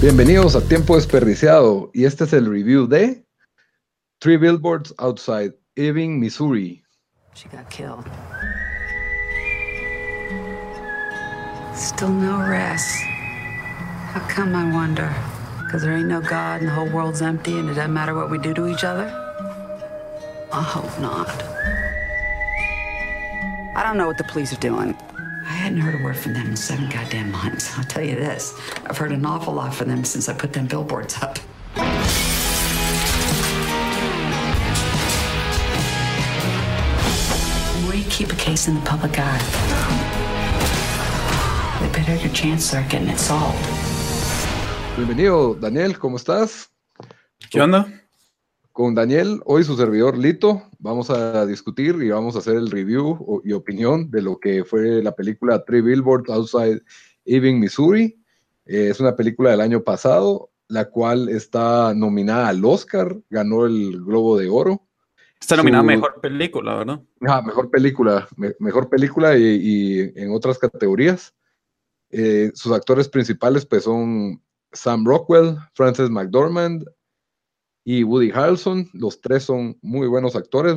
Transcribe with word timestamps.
Bienvenidos 0.00 0.56
a 0.56 0.62
Tiempo 0.62 0.96
Desperdiciado 0.96 1.90
y 1.92 2.06
este 2.06 2.24
es 2.24 2.32
el 2.32 2.46
review 2.46 2.86
de 2.86 3.22
Three 4.18 4.38
Billboards 4.38 4.94
Outside 4.96 5.52
Ebbing, 5.76 6.18
Missouri. 6.18 6.82
She 7.34 7.50
got 7.50 7.68
killed. 7.68 8.06
Still 11.74 12.08
no 12.08 12.38
rest. 12.48 12.88
How 14.14 14.26
come, 14.34 14.56
I 14.56 14.72
wonder? 14.72 15.14
Because 15.66 15.82
there 15.82 15.94
ain't 15.94 16.08
no 16.08 16.22
God 16.22 16.62
and 16.62 16.68
the 16.68 16.72
whole 16.72 16.88
world's 16.88 17.20
empty 17.20 17.58
and 17.58 17.68
it 17.68 17.74
doesn't 17.74 17.92
matter 17.92 18.14
what 18.14 18.30
we 18.30 18.38
do 18.38 18.54
to 18.54 18.68
each 18.68 18.84
other? 18.84 19.04
I 20.50 20.62
hope 20.62 20.98
not. 20.98 21.28
I 23.76 23.82
don't 23.84 23.98
know 23.98 24.06
what 24.06 24.16
the 24.16 24.24
police 24.24 24.50
are 24.54 24.60
doing. 24.60 24.96
I 25.60 25.64
hadn't 25.64 25.80
heard 25.80 26.00
a 26.00 26.02
word 26.02 26.16
from 26.16 26.32
them 26.32 26.46
in 26.46 26.56
seven 26.56 26.88
goddamn 26.88 27.32
months. 27.32 27.76
I'll 27.76 27.84
tell 27.84 28.02
you 28.02 28.16
this 28.16 28.58
I've 28.86 28.96
heard 28.96 29.12
an 29.12 29.26
awful 29.26 29.52
lot 29.52 29.74
from 29.74 29.88
them 29.88 30.04
since 30.04 30.26
I 30.26 30.32
put 30.32 30.54
them 30.54 30.66
billboards 30.66 31.22
up. 31.22 31.38
The 31.74 31.82
more 37.82 37.94
you 37.94 38.04
keep 38.08 38.32
a 38.32 38.36
case 38.36 38.68
in 38.68 38.74
the 38.74 38.80
public 38.86 39.18
eye, 39.18 39.38
the 41.82 41.92
better 41.92 42.14
your 42.14 42.32
chances 42.32 42.72
are 42.72 42.88
getting 42.88 43.08
it 43.08 43.18
solved. 43.18 43.62
Bienvenido, 44.96 45.60
Daniel, 45.60 45.98
¿cómo 45.98 46.16
estás? 46.16 46.70
¿Qué 47.50 47.60
onda? 47.60 47.86
Con 48.80 48.94
Daniel, 48.94 49.42
hoy 49.44 49.62
su 49.62 49.76
servidor 49.76 50.16
Lito, 50.16 50.62
vamos 50.78 51.10
a 51.10 51.44
discutir 51.44 51.96
y 52.02 52.08
vamos 52.08 52.34
a 52.34 52.38
hacer 52.38 52.56
el 52.56 52.70
review 52.70 53.42
y 53.44 53.52
opinión 53.52 54.10
de 54.10 54.22
lo 54.22 54.40
que 54.40 54.64
fue 54.64 55.02
la 55.02 55.14
película 55.14 55.62
Three 55.66 55.82
Billboards 55.82 56.30
Outside 56.30 56.80
Ebbing, 57.26 57.60
Missouri. 57.60 58.18
Eh, 58.64 58.88
es 58.88 58.98
una 58.98 59.14
película 59.14 59.50
del 59.50 59.60
año 59.60 59.82
pasado, 59.82 60.48
la 60.68 60.86
cual 60.88 61.28
está 61.28 61.92
nominada 61.92 62.48
al 62.48 62.64
Oscar, 62.64 63.14
ganó 63.28 63.66
el 63.66 64.02
Globo 64.02 64.38
de 64.38 64.48
Oro. 64.48 64.88
Está 65.38 65.56
nominada 65.56 65.82
Su- 65.82 65.86
Mejor 65.88 66.20
Película, 66.22 66.76
¿verdad? 66.76 67.00
Ah, 67.28 67.42
mejor 67.42 67.70
película, 67.70 68.28
me- 68.38 68.56
mejor 68.60 68.88
película 68.88 69.36
y, 69.36 69.42
y 69.44 70.12
en 70.18 70.32
otras 70.32 70.58
categorías. 70.58 71.34
Eh, 72.08 72.50
sus 72.54 72.72
actores 72.72 73.10
principales 73.10 73.66
pues 73.66 73.84
son 73.84 74.42
Sam 74.72 75.04
Rockwell, 75.04 75.58
Frances 75.74 76.08
McDormand 76.08 76.86
y 77.92 78.04
Woody 78.04 78.30
Harrelson. 78.30 78.88
Los 78.92 79.20
tres 79.20 79.42
son 79.44 79.76
muy 79.82 80.06
buenos 80.06 80.36
actores. 80.36 80.76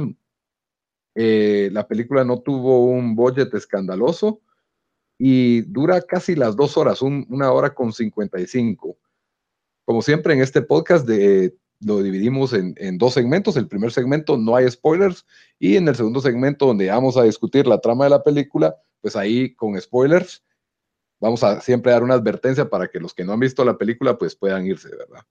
Eh, 1.16 1.70
la 1.72 1.88
película 1.88 2.24
no 2.24 2.40
tuvo 2.42 2.86
un 2.86 3.16
budget 3.16 3.54
escandaloso 3.54 4.42
y 5.20 5.62
dura 5.62 6.02
casi 6.02 6.36
las 6.36 6.56
dos 6.56 6.76
horas, 6.76 7.02
un- 7.04 7.26
una 7.30 7.52
hora 7.52 7.74
con 7.76 7.94
55. 7.94 8.98
Como 9.86 10.02
siempre 10.02 10.34
en 10.34 10.42
este 10.42 10.62
podcast 10.64 11.08
lo 11.82 12.02
dividimos 12.02 12.54
en, 12.54 12.74
en 12.78 12.98
dos 12.98 13.14
segmentos. 13.14 13.58
El 13.58 13.68
primer 13.68 13.92
segmento 13.92 14.38
no 14.38 14.56
hay 14.56 14.70
spoilers 14.72 15.26
y 15.60 15.76
en 15.76 15.88
el 15.88 15.96
segundo 15.96 16.20
segmento 16.20 16.66
donde 16.66 16.88
vamos 16.90 17.16
a 17.18 17.24
discutir 17.24 17.68
la 17.68 17.80
trama 17.80 18.06
de 18.06 18.10
la 18.10 18.24
película, 18.24 18.76
pues 19.02 19.16
ahí 19.16 19.54
con 19.54 19.80
spoilers 19.80 20.44
vamos 21.20 21.44
a 21.44 21.62
siempre 21.62 21.92
dar 21.92 22.04
una 22.04 22.16
advertencia 22.16 22.70
para 22.70 22.88
que 22.88 23.00
los 23.00 23.14
que 23.14 23.24
no 23.24 23.34
han 23.34 23.40
visto 23.40 23.64
la 23.64 23.78
película 23.78 24.18
pues 24.18 24.36
puedan 24.36 24.66
irse, 24.66 24.90
¿verdad? 24.96 25.22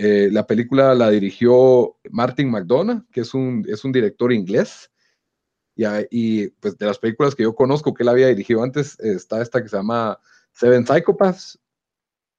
Eh, 0.00 0.28
la 0.30 0.46
película 0.46 0.94
la 0.94 1.10
dirigió 1.10 1.96
Martin 2.08 2.48
McDonough, 2.52 3.02
que 3.10 3.22
es 3.22 3.34
un, 3.34 3.66
es 3.68 3.84
un 3.84 3.90
director 3.90 4.32
inglés. 4.32 4.92
Y, 5.74 5.84
y, 6.12 6.48
pues 6.60 6.78
de 6.78 6.86
las 6.86 7.00
películas 7.00 7.34
que 7.34 7.42
yo 7.42 7.52
conozco 7.52 7.92
que 7.92 8.04
él 8.04 8.08
había 8.08 8.28
dirigido 8.28 8.62
antes, 8.62 8.96
está 9.00 9.42
esta 9.42 9.60
que 9.60 9.68
se 9.68 9.76
llama 9.76 10.20
Seven 10.52 10.86
Psychopaths, 10.86 11.58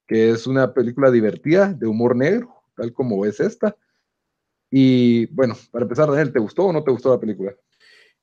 que 0.07 0.29
es 0.29 0.47
una 0.47 0.73
película 0.73 1.11
divertida 1.11 1.73
de 1.73 1.85
humor 1.85 2.15
negro, 2.15 2.63
tal 2.77 2.93
como 2.93 3.25
es 3.25 3.41
esta. 3.41 3.75
Y 4.71 5.25
bueno, 5.25 5.57
para 5.69 5.83
empezar, 5.83 6.07
Daniel, 6.07 6.31
¿te 6.31 6.39
gustó 6.39 6.67
o 6.67 6.73
no 6.73 6.81
te 6.81 6.91
gustó 6.91 7.11
la 7.11 7.19
película? 7.19 7.53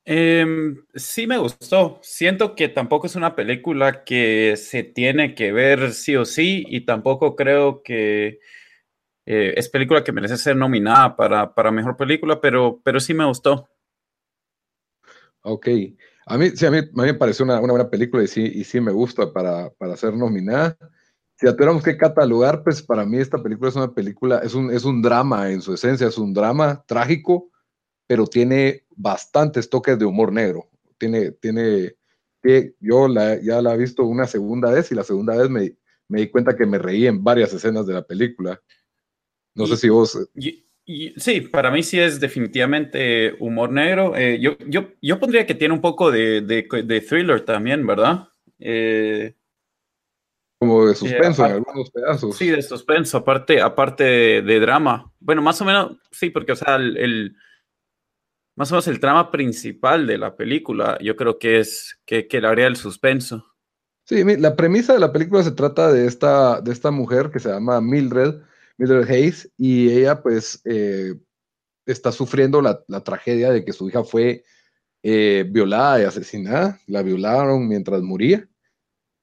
Em, 0.06 0.82
sí 0.94 1.26
me 1.26 1.36
gustó. 1.36 1.98
Siento 2.02 2.54
que 2.54 2.68
tampoco 2.68 3.06
es 3.06 3.16
una 3.16 3.36
película 3.36 4.02
que 4.02 4.56
se 4.56 4.82
tiene 4.82 5.34
que 5.34 5.52
ver 5.52 5.92
sí 5.92 6.16
o 6.16 6.24
sí 6.24 6.64
y 6.68 6.86
tampoco 6.86 7.36
creo 7.36 7.82
que 7.82 8.38
eh, 9.26 9.54
es 9.56 9.68
película 9.68 10.04
que 10.04 10.12
merece 10.12 10.36
ser 10.38 10.56
nominada 10.56 11.16
para, 11.16 11.54
para 11.54 11.72
Mejor 11.72 11.96
Película, 11.96 12.40
pero, 12.40 12.80
pero 12.84 13.00
sí 13.00 13.14
me 13.14 13.26
gustó. 13.26 13.68
Ok. 15.42 15.68
A 16.26 16.38
mí, 16.38 16.50
sí, 16.50 16.66
a 16.66 16.70
mí, 16.70 16.78
a 16.78 16.82
me 16.92 17.14
pareció 17.14 17.44
una, 17.44 17.60
una 17.60 17.72
buena 17.72 17.90
película 17.90 18.22
y 18.24 18.26
sí, 18.26 18.42
y 18.42 18.64
sí 18.64 18.80
me 18.80 18.92
gusta 18.92 19.32
para, 19.32 19.70
para 19.70 19.96
ser 19.96 20.14
nominada. 20.14 20.76
Si 21.36 21.46
tuviéramos 21.52 21.82
que 21.84 21.96
catalogar, 21.96 22.64
pues 22.64 22.82
para 22.82 23.04
mí 23.04 23.18
esta 23.18 23.42
película 23.42 23.68
es 23.70 23.76
una 23.76 23.94
película, 23.94 24.38
es 24.38 24.54
un, 24.54 24.72
es 24.72 24.84
un 24.84 25.02
drama 25.02 25.50
en 25.50 25.60
su 25.62 25.74
esencia, 25.74 26.08
es 26.08 26.18
un 26.18 26.32
drama 26.34 26.82
trágico, 26.86 27.50
pero 28.06 28.26
tiene 28.26 28.84
bastantes 28.96 29.70
toques 29.70 29.98
de 29.98 30.06
humor 30.06 30.32
negro. 30.32 30.68
Tiene, 30.98 31.32
tiene, 31.32 31.96
yo 32.80 33.08
la- 33.08 33.40
ya 33.40 33.60
la 33.62 33.74
he 33.74 33.78
visto 33.78 34.04
una 34.04 34.26
segunda 34.26 34.70
vez 34.70 34.90
y 34.92 34.94
la 34.94 35.04
segunda 35.04 35.36
vez 35.36 35.50
me, 35.50 35.76
me 36.08 36.20
di 36.20 36.30
cuenta 36.30 36.56
que 36.56 36.66
me 36.66 36.78
reí 36.78 37.06
en 37.06 37.22
varias 37.24 37.52
escenas 37.52 37.86
de 37.86 37.94
la 37.94 38.02
película. 38.06 38.60
No 39.56 39.66
sé 39.66 39.76
si 39.76 39.88
vos, 39.88 40.18
Y- 40.34 40.64
y 40.84 41.12
sí, 41.16 41.40
para 41.40 41.70
mí 41.72 41.82
sí 41.82 41.98
es 41.98 42.20
definitivamente 42.20 43.34
humor 43.40 43.72
negro. 43.72 44.14
Eh, 44.14 44.38
yo, 44.40 44.56
yo, 44.68 44.90
yo 45.02 45.18
pondría 45.18 45.44
que 45.44 45.54
tiene 45.56 45.74
un 45.74 45.80
poco 45.80 46.12
de, 46.12 46.42
de, 46.42 46.68
de 46.84 47.00
thriller 47.00 47.40
también, 47.40 47.84
¿verdad? 47.84 48.28
Eh, 48.60 49.34
como 50.58 50.86
de 50.86 50.94
suspenso 50.94 51.44
en 51.44 51.52
aparte- 51.52 51.68
algunos 51.68 51.90
pedazos. 51.90 52.36
Sí, 52.36 52.48
de 52.50 52.62
suspenso, 52.62 53.18
aparte, 53.18 53.60
aparte 53.60 54.04
de, 54.04 54.42
de 54.42 54.60
drama. 54.60 55.12
Bueno, 55.18 55.42
más 55.42 55.60
o 55.60 55.64
menos, 55.64 55.96
sí, 56.12 56.30
porque, 56.30 56.52
o 56.52 56.56
sea, 56.56 56.76
el, 56.76 56.96
el- 56.96 57.36
más 58.56 58.70
o 58.70 58.74
menos 58.74 58.88
el 58.88 59.00
trama 59.00 59.30
principal 59.30 60.06
de 60.06 60.18
la 60.18 60.34
película, 60.36 60.98
yo 61.02 61.14
creo 61.16 61.38
que 61.38 61.58
es 61.58 61.98
que, 62.06 62.26
que 62.26 62.40
le 62.40 62.48
haría 62.48 62.66
el 62.68 62.76
suspenso. 62.76 63.44
Sí, 64.04 64.22
la 64.38 64.54
premisa 64.56 64.94
de 64.94 65.00
la 65.00 65.12
película 65.12 65.42
se 65.42 65.50
trata 65.50 65.92
de 65.92 66.06
esta, 66.06 66.60
de 66.60 66.72
esta 66.72 66.90
mujer 66.90 67.30
que 67.30 67.40
se 67.40 67.50
llama 67.50 67.80
Mildred, 67.80 68.36
Mildred 68.78 69.08
Hayes, 69.10 69.50
y 69.56 69.90
ella 69.90 70.22
pues 70.22 70.60
eh, 70.64 71.14
está 71.86 72.12
sufriendo 72.12 72.60
la, 72.60 72.82
la 72.88 73.02
tragedia 73.02 73.50
de 73.50 73.64
que 73.64 73.72
su 73.72 73.88
hija 73.88 74.04
fue 74.04 74.44
eh, 75.02 75.44
violada 75.48 76.00
y 76.02 76.04
asesinada, 76.04 76.80
la 76.86 77.02
violaron 77.02 77.66
mientras 77.68 78.02
moría 78.02 78.48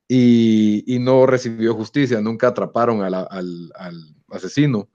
y, 0.08 0.84
y 0.88 1.00
no 1.00 1.26
recibió 1.26 1.74
justicia, 1.74 2.22
nunca 2.22 2.48
atraparon 2.48 3.02
a 3.02 3.10
la- 3.10 3.24
al, 3.24 3.72
al 3.76 3.96
asesino. 4.30 4.90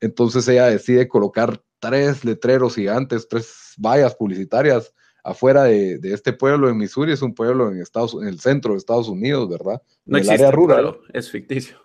Entonces 0.00 0.46
ella 0.48 0.66
decide 0.66 1.06
colocar 1.08 1.62
tres 1.78 2.24
letreros 2.24 2.74
gigantes, 2.74 3.28
tres 3.28 3.74
vallas 3.78 4.14
publicitarias 4.14 4.92
afuera 5.24 5.64
de, 5.64 5.98
de 5.98 6.12
este 6.14 6.32
pueblo 6.32 6.68
en 6.68 6.76
Missouri, 6.76 7.12
es 7.12 7.22
un 7.22 7.34
pueblo 7.34 7.70
en, 7.70 7.80
Estados, 7.80 8.14
en 8.20 8.26
el 8.26 8.40
centro 8.40 8.72
de 8.72 8.78
Estados 8.78 9.08
Unidos, 9.08 9.48
¿verdad? 9.48 9.80
No 10.04 10.18
en 10.18 10.24
el 10.24 10.28
existe, 10.28 10.46
área 10.46 10.50
rural. 10.50 10.98
es 11.12 11.30
ficticio. 11.30 11.78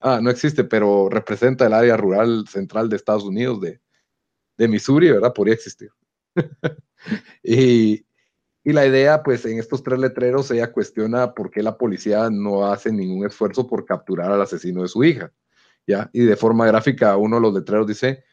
Ah, 0.00 0.20
no 0.22 0.30
existe, 0.30 0.64
pero 0.64 1.08
representa 1.10 1.66
el 1.66 1.74
área 1.74 1.96
rural 1.96 2.46
central 2.48 2.88
de 2.88 2.96
Estados 2.96 3.24
Unidos, 3.24 3.60
de, 3.60 3.80
de 4.58 4.68
Missouri, 4.68 5.10
¿verdad? 5.12 5.34
Podría 5.34 5.54
existir. 5.54 5.90
y, 7.42 8.04
y 8.64 8.72
la 8.74 8.86
idea, 8.86 9.22
pues 9.22 9.44
en 9.46 9.58
estos 9.58 9.82
tres 9.82 9.98
letreros, 10.00 10.50
ella 10.50 10.72
cuestiona 10.72 11.34
por 11.34 11.50
qué 11.50 11.62
la 11.62 11.78
policía 11.78 12.30
no 12.30 12.66
hace 12.66 12.92
ningún 12.92 13.26
esfuerzo 13.26 13.66
por 13.68 13.86
capturar 13.86 14.32
al 14.32 14.42
asesino 14.42 14.82
de 14.82 14.88
su 14.88 15.04
hija. 15.04 15.32
Y 16.12 16.20
de 16.24 16.36
forma 16.36 16.66
gráfica, 16.66 17.16
uno 17.16 17.36
de 17.36 17.42
los 17.42 17.54
letreros 17.54 17.86
dice, 17.86 18.24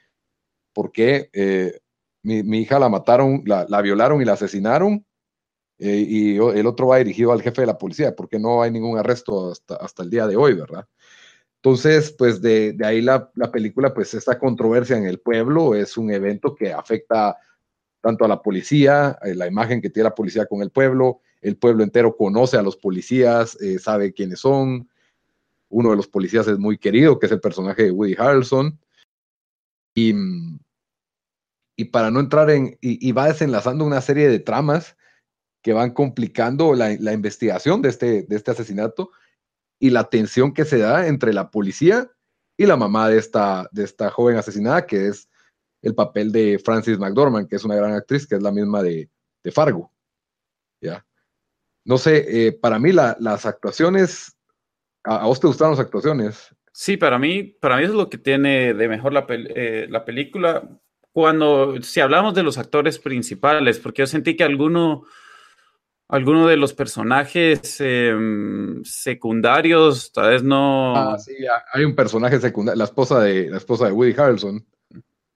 ¿por 0.73 0.91
qué 0.91 1.29
eh, 1.33 1.79
mi, 2.23 2.43
mi 2.43 2.59
hija 2.61 2.79
la 2.79 2.89
mataron, 2.89 3.43
la, 3.45 3.65
la 3.69 3.81
violaron 3.81 4.21
y 4.21 4.25
la 4.25 4.33
asesinaron? 4.33 5.05
Eh, 5.79 6.05
y 6.07 6.37
el 6.37 6.67
otro 6.67 6.87
va 6.87 6.97
dirigido 6.97 7.31
al 7.33 7.41
jefe 7.43 7.61
de 7.61 7.67
la 7.67 7.77
policía, 7.77 8.15
¿por 8.15 8.29
qué 8.29 8.39
no 8.39 8.63
hay 8.63 8.71
ningún 8.71 8.97
arresto 8.99 9.51
hasta, 9.51 9.75
hasta 9.77 10.03
el 10.03 10.09
día 10.09 10.27
de 10.27 10.35
hoy, 10.37 10.55
verdad? 10.55 10.87
Entonces, 11.67 12.15
pues 12.17 12.41
de, 12.41 12.71
de 12.71 12.85
ahí 12.85 13.01
la, 13.01 13.29
la 13.35 13.51
película, 13.51 13.93
pues 13.93 14.13
esta 14.13 14.39
controversia 14.39 14.95
en 14.95 15.05
el 15.05 15.19
pueblo 15.19 15.75
es 15.75 15.97
un 15.97 16.09
evento 16.11 16.55
que 16.55 16.71
afecta 16.71 17.35
tanto 17.99 18.23
a 18.23 18.29
la 18.29 18.41
policía, 18.41 19.19
eh, 19.21 19.35
la 19.35 19.47
imagen 19.47 19.81
que 19.81 19.89
tiene 19.89 20.07
la 20.07 20.15
policía 20.15 20.45
con 20.45 20.61
el 20.61 20.71
pueblo, 20.71 21.19
el 21.41 21.57
pueblo 21.57 21.83
entero 21.83 22.15
conoce 22.15 22.55
a 22.55 22.61
los 22.61 22.77
policías, 22.77 23.61
eh, 23.61 23.79
sabe 23.79 24.13
quiénes 24.13 24.39
son, 24.39 24.87
uno 25.67 25.89
de 25.89 25.97
los 25.97 26.07
policías 26.07 26.47
es 26.47 26.57
muy 26.57 26.77
querido, 26.77 27.19
que 27.19 27.25
es 27.25 27.33
el 27.33 27.41
personaje 27.41 27.83
de 27.83 27.91
Woody 27.91 28.15
Harrelson, 28.17 28.79
y, 29.93 30.13
y 31.75 31.85
para 31.91 32.11
no 32.11 32.21
entrar 32.21 32.49
en, 32.49 32.77
y, 32.79 33.05
y 33.05 33.11
va 33.11 33.27
desenlazando 33.27 33.83
una 33.83 33.99
serie 33.99 34.29
de 34.29 34.39
tramas 34.39 34.95
que 35.61 35.73
van 35.73 35.91
complicando 35.91 36.73
la, 36.75 36.95
la 36.97 37.11
investigación 37.11 37.81
de 37.81 37.89
este, 37.89 38.23
de 38.23 38.35
este 38.37 38.51
asesinato 38.51 39.11
y 39.79 39.89
la 39.89 40.05
tensión 40.05 40.53
que 40.53 40.65
se 40.65 40.79
da 40.79 41.07
entre 41.07 41.33
la 41.33 41.51
policía 41.51 42.09
y 42.57 42.65
la 42.65 42.77
mamá 42.77 43.09
de 43.09 43.17
esta, 43.17 43.67
de 43.71 43.83
esta 43.83 44.09
joven 44.09 44.37
asesinada, 44.37 44.85
que 44.85 45.07
es 45.07 45.29
el 45.81 45.93
papel 45.93 46.31
de 46.31 46.59
Francis 46.63 46.97
McDormand, 46.97 47.47
que 47.47 47.55
es 47.55 47.63
una 47.63 47.75
gran 47.75 47.93
actriz, 47.93 48.25
que 48.27 48.35
es 48.35 48.41
la 48.41 48.51
misma 48.51 48.81
de, 48.81 49.09
de 49.43 49.51
Fargo. 49.51 49.91
¿ya? 50.81 51.05
No 51.85 51.97
sé, 51.97 52.47
eh, 52.47 52.51
para 52.51 52.79
mí 52.79 52.91
la- 52.91 53.15
las 53.19 53.45
actuaciones 53.45 54.37
¿A, 55.07 55.25
vos 55.25 55.39
te 55.39 55.47
gustaron 55.47 55.71
las 55.71 55.79
actuaciones? 55.79 56.53
Sí, 56.73 56.97
para 56.97 57.17
mí, 57.17 57.43
para 57.43 57.77
mí 57.77 57.83
es 57.83 57.91
lo 57.91 58.09
que 58.09 58.17
tiene 58.17 58.73
de 58.73 58.87
mejor 58.89 59.13
la, 59.13 59.25
eh, 59.29 59.87
la 59.89 60.03
película. 60.03 60.67
Cuando, 61.13 61.81
si 61.81 62.01
hablamos 62.01 62.35
de 62.35 62.43
los 62.43 62.57
actores 62.57 62.99
principales, 62.99 63.79
porque 63.79 64.01
yo 64.01 64.07
sentí 64.07 64.35
que 64.35 64.43
alguno, 64.43 65.03
alguno 66.09 66.47
de 66.47 66.57
los 66.57 66.73
personajes 66.73 67.77
em, 67.79 68.83
secundarios, 68.83 70.11
tal 70.11 70.31
vez 70.31 70.43
no. 70.43 70.95
Ah, 70.95 71.17
sí, 71.17 71.33
hay 71.73 71.83
un 71.83 71.95
personaje 71.95 72.39
secundario, 72.39 72.77
la 72.77 72.85
esposa 72.85 73.21
de, 73.21 73.49
la 73.49 73.57
esposa 73.57 73.87
de 73.87 73.91
Woody 73.91 74.15
Harrelson. 74.17 74.65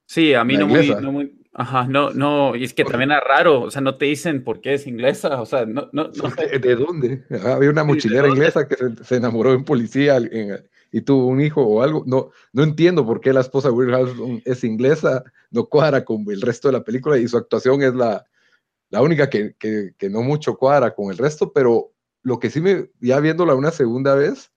Sí, 0.06 0.34
a 0.34 0.44
mí 0.44 0.56
no 0.56 0.66
muy, 0.66 1.42
Ajá, 1.54 1.86
no, 1.86 2.10
no, 2.12 2.56
y 2.56 2.64
es 2.64 2.72
que 2.72 2.82
también 2.82 3.12
es 3.12 3.20
raro, 3.20 3.62
o 3.62 3.70
sea, 3.70 3.82
no 3.82 3.96
te 3.96 4.06
dicen 4.06 4.42
por 4.42 4.62
qué 4.62 4.72
es 4.74 4.86
inglesa, 4.86 5.38
o 5.42 5.44
sea, 5.44 5.66
no, 5.66 5.90
no, 5.92 6.08
no 6.08 6.58
¿De 6.58 6.76
dónde? 6.76 7.24
Había 7.44 7.68
una 7.68 7.84
mochilera 7.84 8.26
inglesa 8.26 8.66
que 8.66 8.76
se, 9.04 9.16
enamoró 9.16 9.50
de 9.50 9.56
un 9.56 9.64
policía 9.64 10.18
y 10.90 11.02
tuvo 11.02 11.26
un 11.26 11.42
hijo 11.42 11.62
o 11.62 11.82
algo. 11.82 12.04
No, 12.06 12.30
no 12.54 12.62
entiendo 12.62 13.04
por 13.04 13.20
qué 13.20 13.34
la 13.34 13.40
esposa 13.40 13.68
de 13.68 13.74
Will 13.74 13.92
Harrelson 13.92 14.40
es 14.46 14.64
inglesa, 14.64 15.24
no 15.50 15.66
cuadra 15.66 16.06
con 16.06 16.24
el 16.30 16.40
resto 16.40 16.68
de 16.68 16.72
la 16.72 16.84
película 16.84 17.18
y 17.18 17.28
su 17.28 17.36
actuación 17.36 17.82
es 17.82 17.94
la, 17.94 18.24
la 18.92 19.00
única 19.00 19.30
que, 19.30 19.56
que, 19.58 20.10
no 20.10 20.22
mucho 20.22 20.58
cuadra 20.58 20.94
con 20.94 21.10
el 21.10 21.16
resto, 21.16 21.50
pero 21.54 21.94
lo 22.22 22.38
que 22.38 22.50
sí 22.50 22.60
me, 22.60 22.90
ya 23.00 23.20
viéndola 23.20 23.54
una 23.54 23.70
segunda 23.70 24.14
vez, 24.14 24.52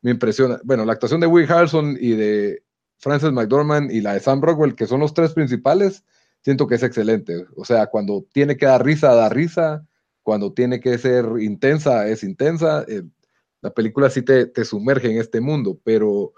me 0.00 0.12
impresiona. 0.12 0.60
Bueno, 0.62 0.84
la 0.84 0.92
actuación 0.92 1.20
de 1.20 1.26
Will 1.26 1.50
Harrelson 1.50 1.98
y 2.00 2.12
de 2.12 2.62
Frances 2.98 3.32
McDormand 3.32 3.90
y 3.90 4.00
la 4.00 4.14
de 4.14 4.20
Sam 4.20 4.42
Rockwell, 4.42 4.76
que 4.76 4.86
son 4.86 5.00
los 5.00 5.12
tres 5.12 5.32
principales, 5.32 6.04
siento 6.40 6.68
que 6.68 6.76
es 6.76 6.84
excelente. 6.84 7.44
O 7.56 7.64
sea, 7.64 7.88
cuando 7.88 8.24
tiene 8.32 8.56
que 8.56 8.66
dar 8.66 8.84
risa, 8.84 9.12
da 9.12 9.28
risa. 9.28 9.84
Cuando 10.22 10.52
tiene 10.52 10.78
que 10.78 10.96
ser 10.96 11.26
intensa, 11.40 12.06
es 12.06 12.22
intensa. 12.22 12.84
Eh, 12.86 13.02
la 13.60 13.70
película 13.70 14.08
sí 14.08 14.22
te, 14.22 14.64
sumerge 14.64 15.10
en 15.10 15.18
este 15.18 15.40
mundo, 15.40 15.80
pero 15.82 16.32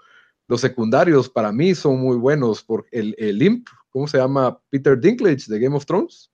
los 0.47 0.59
secundarios 0.59 1.29
para 1.29 1.51
mí 1.51 1.75
son 1.75 1.99
muy 1.99 2.17
buenos. 2.17 2.63
Por 2.63 2.87
el, 2.89 3.13
el 3.19 3.43
Imp, 3.43 3.67
¿cómo 3.91 4.07
se 4.07 4.17
llama? 4.17 4.59
Peter 4.71 4.99
Dinklage 4.99 5.45
de 5.47 5.59
Game 5.59 5.75
of 5.75 5.85
Thrones. 5.85 6.32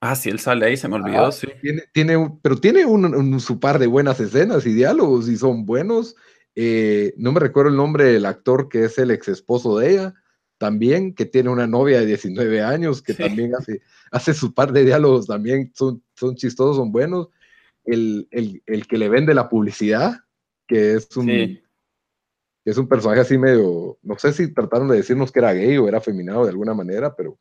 Ah, 0.00 0.14
sí, 0.14 0.28
él 0.28 0.38
sale 0.38 0.66
ahí, 0.66 0.76
se 0.76 0.88
me 0.88 0.96
olvidó, 0.96 1.32
sí. 1.32 1.48
Tiene, 1.62 1.84
tiene, 1.92 2.38
pero 2.42 2.56
tiene 2.56 2.84
un, 2.84 3.40
su 3.40 3.58
par 3.58 3.78
de 3.78 3.86
buenas 3.86 4.20
escenas 4.20 4.66
y 4.66 4.72
diálogos 4.72 5.28
y 5.28 5.36
son 5.36 5.64
buenos. 5.64 6.16
Eh, 6.54 7.14
no 7.16 7.32
me 7.32 7.40
recuerdo 7.40 7.70
el 7.70 7.76
nombre 7.76 8.04
del 8.04 8.26
actor 8.26 8.68
que 8.68 8.84
es 8.84 8.98
el 8.98 9.10
ex 9.10 9.28
esposo 9.28 9.78
de 9.78 9.92
ella, 9.92 10.14
también, 10.58 11.14
que 11.14 11.24
tiene 11.26 11.50
una 11.50 11.66
novia 11.66 12.00
de 12.00 12.06
19 12.06 12.62
años, 12.62 13.02
que 13.02 13.14
también 13.14 13.54
hace, 13.54 13.80
hace 14.10 14.34
su 14.34 14.54
par 14.54 14.72
de 14.72 14.84
diálogos, 14.84 15.26
también 15.26 15.72
son, 15.74 16.02
son 16.14 16.34
chistosos, 16.34 16.76
son 16.76 16.92
buenos. 16.92 17.28
El, 17.84 18.28
que 18.88 18.98
le 18.98 19.08
vende 19.08 19.34
la 19.34 19.48
publicidad, 19.48 20.20
que 20.66 20.94
es 20.94 21.16
un, 21.16 21.30
es 22.64 22.76
un 22.76 22.88
personaje 22.88 23.20
así 23.20 23.38
medio, 23.38 23.98
no 24.02 24.18
sé 24.18 24.32
si 24.32 24.52
trataron 24.52 24.88
de 24.88 24.96
decirnos 24.96 25.30
que 25.30 25.38
era 25.38 25.52
gay 25.52 25.78
o 25.78 25.88
era 25.88 26.00
feminado 26.00 26.44
de 26.44 26.50
alguna 26.50 26.74
manera, 26.74 27.14
pero... 27.16 27.38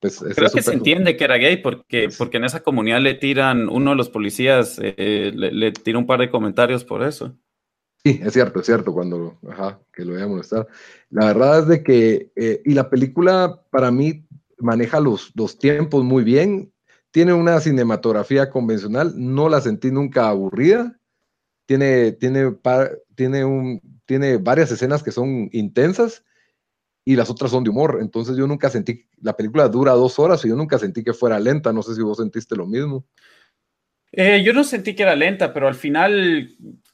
Pues, 0.00 0.18
Creo 0.20 0.50
que 0.50 0.62
se 0.62 0.72
entiende 0.72 1.16
que 1.16 1.24
era 1.24 1.38
gay 1.38 1.56
porque, 1.56 2.08
porque 2.16 2.36
en 2.36 2.44
esa 2.44 2.60
comunidad 2.60 3.00
le 3.00 3.14
tiran, 3.14 3.68
uno 3.68 3.90
de 3.90 3.96
los 3.96 4.08
policías 4.08 4.78
eh, 4.80 5.32
le, 5.34 5.50
le 5.50 5.72
tira 5.72 5.98
un 5.98 6.06
par 6.06 6.20
de 6.20 6.30
comentarios 6.30 6.84
por 6.84 7.02
eso. 7.02 7.36
Sí, 8.04 8.20
es 8.22 8.32
cierto, 8.32 8.60
es 8.60 8.66
cierto, 8.66 8.92
cuando, 8.92 9.38
ajá, 9.48 9.80
que 9.92 10.04
lo 10.04 10.12
voy 10.12 10.22
a 10.22 10.28
molestar. 10.28 10.68
La 11.10 11.26
verdad 11.26 11.60
es 11.60 11.66
de 11.66 11.82
que, 11.82 12.30
eh, 12.36 12.62
y 12.64 12.74
la 12.74 12.88
película 12.90 13.62
para 13.70 13.90
mí 13.90 14.24
maneja 14.58 15.00
los, 15.00 15.32
los 15.34 15.58
tiempos 15.58 16.04
muy 16.04 16.22
bien, 16.22 16.72
tiene 17.10 17.32
una 17.32 17.58
cinematografía 17.60 18.50
convencional, 18.50 19.14
no 19.16 19.48
la 19.48 19.60
sentí 19.60 19.90
nunca 19.90 20.28
aburrida, 20.28 20.96
tiene, 21.66 22.12
tiene, 22.12 22.56
tiene, 23.16 23.44
un, 23.44 23.80
tiene 24.06 24.36
varias 24.36 24.70
escenas 24.70 25.02
que 25.02 25.10
son 25.10 25.48
intensas 25.52 26.24
y 27.08 27.16
las 27.16 27.30
otras 27.30 27.50
son 27.50 27.64
de 27.64 27.70
humor, 27.70 28.00
entonces 28.02 28.36
yo 28.36 28.46
nunca 28.46 28.68
sentí, 28.68 29.06
la 29.22 29.34
película 29.34 29.66
dura 29.68 29.92
dos 29.92 30.18
horas 30.18 30.44
y 30.44 30.50
yo 30.50 30.56
nunca 30.56 30.78
sentí 30.78 31.02
que 31.02 31.14
fuera 31.14 31.40
lenta, 31.40 31.72
no 31.72 31.80
sé 31.80 31.94
si 31.94 32.02
vos 32.02 32.18
sentiste 32.18 32.54
lo 32.54 32.66
mismo. 32.66 33.06
Eh, 34.12 34.42
yo 34.44 34.52
no 34.52 34.62
sentí 34.62 34.94
que 34.94 35.04
era 35.04 35.16
lenta, 35.16 35.54
pero 35.54 35.68
al 35.68 35.74
final 35.74 36.50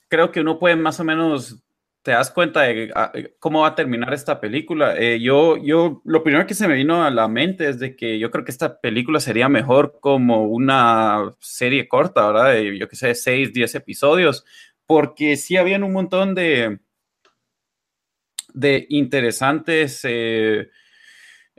creo 0.07 0.31
que 0.31 0.39
uno 0.39 0.61
puede 0.61 0.77
más 0.77 1.01
o 1.01 1.05
menos, 1.05 1.65
te 2.03 2.13
das 2.13 2.31
cuenta 2.31 2.61
de 2.61 2.93
ah, 2.95 3.13
cómo 3.41 3.63
va 3.63 3.67
a 3.67 3.75
terminar 3.75 4.15
esta 4.15 4.39
película. 4.41 4.97
Eh, 4.97 5.19
yo, 5.21 5.57
yo, 5.57 6.01
lo 6.05 6.23
primero 6.23 6.47
que 6.47 6.55
se 6.55 6.69
me 6.69 6.77
vino 6.77 7.03
a 7.03 7.11
la 7.11 7.27
mente 7.27 7.69
es 7.69 7.81
de 7.81 7.97
que 7.97 8.21
yo 8.21 8.31
creo 8.31 8.45
que 8.45 8.53
esta 8.53 8.81
película 8.81 9.19
sería 9.19 9.49
mejor 9.49 9.99
como 10.01 10.45
una 10.45 11.35
serie 11.41 11.89
corta, 11.89 12.31
¿verdad? 12.31 12.61
yo 12.61 12.87
que 12.87 12.95
sé, 12.95 13.17
6, 13.17 13.53
10 13.53 13.75
episodios, 13.75 14.45
porque 14.87 15.37
sí 15.37 15.57
habían 15.57 15.83
un 15.83 15.93
montón 15.93 16.37
de, 16.37 16.79
de 18.55 18.87
interesantes... 18.89 20.01
Eh, 20.05 20.71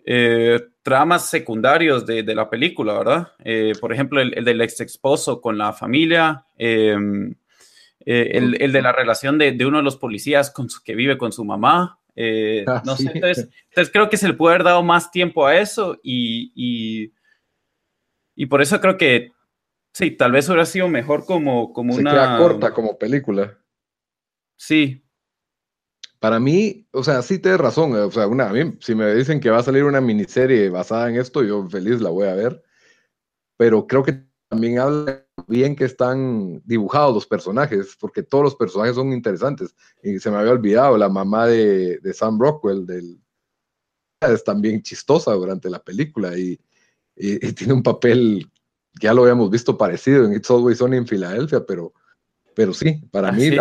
eh, 0.07 0.59
tramas 0.83 1.31
secundarios 1.31 2.05
de, 2.05 2.23
la 2.35 2.47
película, 2.47 2.93
¿verdad? 2.93 3.31
por 3.81 3.91
ejemplo, 3.91 4.21
el, 4.21 4.37
el, 4.37 4.45
del 4.45 4.61
ex 4.61 4.79
esposo 4.81 5.41
con 5.41 5.57
la 5.57 5.73
familia, 5.73 6.45
eh, 8.05 8.55
el, 8.59 8.71
de 8.71 8.81
la 8.83 8.91
relación 8.91 9.39
de, 9.39 9.57
uno 9.65 9.77
de 9.77 9.83
los 9.83 9.97
policías 9.97 10.51
con 10.51 10.69
su, 10.69 10.83
que 10.83 10.93
vive 10.95 11.17
con 11.17 11.31
su 11.31 11.43
mamá. 11.43 11.99
Eh, 12.15 12.63
ah, 12.67 12.83
no 12.85 12.95
sé, 12.95 13.11
entonces, 13.13 13.49
creo 13.91 14.09
que 14.09 14.17
se 14.17 14.27
le 14.27 14.35
puede 14.35 14.55
haber 14.55 14.65
dado 14.65 14.83
más 14.83 15.11
tiempo 15.11 15.45
a 15.45 15.57
eso 15.57 15.99
y, 16.03 17.11
y, 18.35 18.45
por 18.45 18.61
eso 18.61 18.79
creo 18.79 18.95
que 18.95 19.31
sí, 19.91 20.11
tal 20.11 20.31
vez 20.31 20.47
hubiera 20.47 20.65
sido 20.65 20.87
mejor 20.87 21.25
como, 21.25 21.73
como 21.73 21.93
se 21.93 22.01
una... 22.01 22.11
Queda 22.11 22.37
corta 22.37 22.73
como 22.73 22.97
película. 22.97 23.57
Sí. 24.55 25.03
Para 26.25 26.39
mí, 26.39 26.87
o 26.89 27.03
sea, 27.03 27.21
sí 27.21 27.37
tienes 27.37 27.59
razón. 27.59 27.93
O 27.93 28.09
sea, 28.09 28.25
una, 28.25 28.49
a 28.49 28.51
mí, 28.51 28.75
si 28.81 28.95
me 28.95 29.13
dicen 29.13 29.39
que 29.39 29.51
va 29.51 29.59
a 29.59 29.63
salir 29.63 29.83
una 29.83 30.01
miniserie 30.01 30.71
basada 30.71 31.07
en 31.07 31.17
esto, 31.17 31.43
yo 31.43 31.69
feliz 31.69 32.01
la 32.01 32.09
voy 32.09 32.27
a 32.27 32.33
ver. 32.33 32.63
Pero 33.57 33.85
creo 33.85 34.01
que 34.01 34.25
también 34.49 34.79
habla 34.79 35.23
bien 35.45 35.75
que 35.75 35.85
están 35.85 36.63
dibujados 36.65 37.13
los 37.13 37.27
personajes, 37.27 37.95
porque 37.99 38.23
todos 38.23 38.43
los 38.43 38.55
personajes 38.55 38.95
son 38.95 39.13
interesantes. 39.13 39.75
Y 40.01 40.17
se 40.17 40.31
me 40.31 40.37
había 40.37 40.53
olvidado, 40.53 40.97
la 40.97 41.09
mamá 41.09 41.45
de, 41.45 41.99
Sam 42.15 42.39
Rockwell 42.39 42.87
del, 42.87 43.21
es 44.21 44.43
también 44.43 44.81
chistosa 44.81 45.31
durante 45.33 45.69
la 45.69 45.77
película 45.77 46.35
y, 46.35 46.59
tiene 47.53 47.73
un 47.73 47.83
papel 47.83 48.51
que 48.99 49.05
ya 49.05 49.13
lo 49.13 49.21
habíamos 49.21 49.51
visto 49.51 49.77
parecido 49.77 50.25
en 50.25 50.33
It's 50.33 50.49
Always 50.49 50.79
Sunny 50.79 50.97
en 50.97 51.05
Filadelfia, 51.05 51.63
pero, 51.67 51.93
pero 52.55 52.73
sí, 52.73 52.93
para 53.11 53.29
ah, 53.29 53.31
mí, 53.31 53.51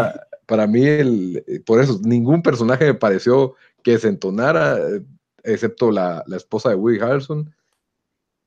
para 0.47 0.67
mí 0.67 0.85
el, 0.85 1.63
por 1.67 1.81
eso, 1.81 2.01
ningún 2.03 2.43
personaje 2.43 2.87
me 2.87 2.95
pareció 2.95 3.55
que 3.83 3.99
se 3.99 4.09
entonara, 4.09 4.79
excepto 5.43 5.91
la, 5.91 6.25
la 6.27 6.37
esposa 6.37 6.71
de 6.71 6.77
Woody 6.77 7.01
Harrelson, 7.01 7.55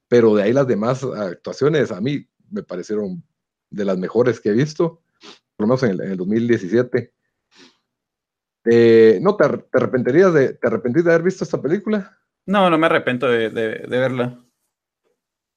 pero 0.08 0.36
de 0.36 0.44
ahí 0.44 0.54
las 0.54 0.68
demás 0.68 1.04
actuaciones 1.04 1.92
a 1.92 2.02
mí 2.02 2.28
me 2.50 2.64
parecieron 2.64 3.24
de 3.70 3.86
las 3.86 3.98
mejores 3.98 4.40
que 4.40 4.50
he 4.50 4.54
visto, 4.54 5.02
por 5.56 5.66
lo 5.66 5.68
menos 5.68 5.84
en 5.84 6.12
el, 6.12 6.18
2017. 6.18 7.14
Eh, 8.70 9.20
¿No 9.22 9.36
te, 9.36 9.46
arrepentirías 9.46 10.34
de, 10.34 10.54
te 10.54 10.68
arrepentís 10.68 11.04
de 11.04 11.12
haber 11.12 11.24
visto 11.24 11.44
esta 11.44 11.62
película? 11.62 12.18
No, 12.46 12.70
no 12.70 12.78
me 12.78 12.86
arrepiento 12.86 13.28
de, 13.28 13.50
verla. 13.88 14.40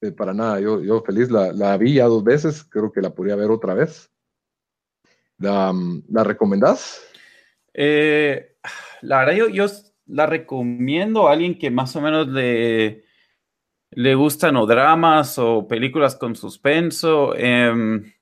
Eh, 0.01 0.11
para 0.11 0.33
nada, 0.33 0.59
yo, 0.59 0.81
yo 0.81 1.01
feliz 1.01 1.29
la, 1.29 1.53
la, 1.53 1.77
vi 1.77 1.95
ya 1.95 2.05
dos 2.05 2.23
veces, 2.23 2.63
creo 2.63 2.91
que 2.91 3.01
la 3.01 3.13
podría 3.13 3.35
ver 3.35 3.51
otra 3.51 3.73
vez. 3.73 4.09
¿La, 5.41 5.73
la 6.09 6.23
recomendás? 6.23 7.01
Eh, 7.73 8.57
la 9.01 9.19
verdad, 9.19 9.33
yo, 9.33 9.49
yo 9.49 9.65
la 10.05 10.25
recomiendo 10.27 11.27
a 11.27 11.33
alguien 11.33 11.57
que 11.57 11.71
más 11.71 11.95
o 11.95 12.01
menos 12.01 12.27
le, 12.27 13.05
le 13.91 14.15
gustan 14.15 14.55
o 14.57 14.65
dramas 14.65 15.39
o 15.39 15.67
películas 15.67 16.15
con 16.15 16.35
suspenso. 16.35 17.35
Em, 17.35 18.13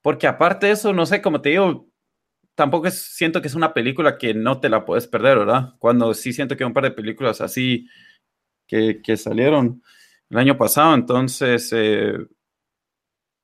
porque 0.00 0.26
aparte 0.26 0.66
de 0.66 0.72
eso, 0.72 0.92
no 0.92 1.06
sé, 1.06 1.20
como 1.20 1.40
te 1.40 1.50
digo, 1.50 1.88
tampoco 2.54 2.90
siento 2.90 3.42
que 3.42 3.48
es 3.48 3.54
una 3.54 3.74
película 3.74 4.16
que 4.18 4.34
no 4.34 4.60
te 4.60 4.68
la 4.68 4.84
puedes 4.84 5.06
perder, 5.06 5.38
¿verdad? 5.38 5.74
Cuando 5.78 6.14
sí 6.14 6.32
siento 6.32 6.56
que 6.56 6.64
hay 6.64 6.68
un 6.68 6.74
par 6.74 6.84
de 6.84 6.90
películas 6.92 7.40
así 7.40 7.88
que, 8.66 9.16
salieron 9.16 9.82
el 10.30 10.38
año 10.38 10.56
pasado, 10.56 10.94
entonces... 10.94 11.70
Eh, 11.74 12.16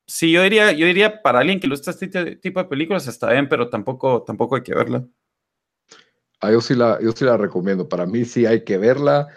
sí, 0.09 0.31
yo 0.31 0.43
diría, 0.43 0.71
yo 0.71 0.85
diría 0.85 1.21
para 1.21 1.39
alguien 1.39 1.59
que 1.59 1.67
le 1.67 1.73
gusta 1.73 1.91
este 1.91 2.35
tipo 2.37 2.59
de 2.59 2.69
películas 2.69 3.07
está 3.07 3.31
bien, 3.31 3.47
pero 3.47 3.69
tampoco, 3.69 4.23
tampoco 4.23 4.55
hay 4.55 4.63
que 4.63 4.75
verla. 4.75 5.05
Ah, 6.41 6.51
yo 6.51 6.61
sí 6.61 6.73
la, 6.73 6.99
yo 7.01 7.11
sí 7.11 7.25
la 7.25 7.37
recomiendo. 7.37 7.87
Para 7.87 8.05
mí 8.05 8.25
sí 8.25 8.45
hay 8.45 8.63
que 8.63 8.77
verla. 8.77 9.27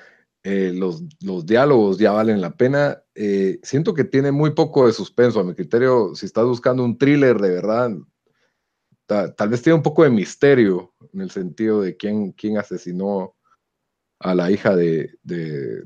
Eh, 0.45 0.73
los, 0.75 1.03
los, 1.21 1.47
diálogos 1.47 1.99
ya 1.99 2.13
valen 2.13 2.41
la 2.41 2.57
pena. 2.57 3.03
Eh, 3.15 3.61
siento 3.63 3.95
que 3.95 4.05
tiene 4.05 4.33
muy 4.33 4.51
poco 4.51 4.87
de 4.87 4.93
suspenso, 4.93 5.41
a 5.41 5.45
mi 5.45 5.55
criterio, 5.55 6.15
si 6.15 6.27
estás 6.27 6.45
buscando 6.45 6.85
un 6.85 6.99
thriller 6.99 7.39
de 7.39 7.51
verdad, 7.51 7.91
tal 9.07 9.49
vez 9.49 9.63
tiene 9.63 9.77
un 9.77 9.83
poco 9.83 10.05
de 10.05 10.11
misterio 10.11 10.95
en 11.13 11.21
el 11.21 11.31
sentido 11.31 11.83
de 11.83 11.97
quién, 11.97 12.33
quién 12.33 12.59
asesinó 12.59 13.37
a 14.19 14.35
la 14.35 14.51
hija 14.51 14.75
de, 14.75 15.19
de, 15.23 15.83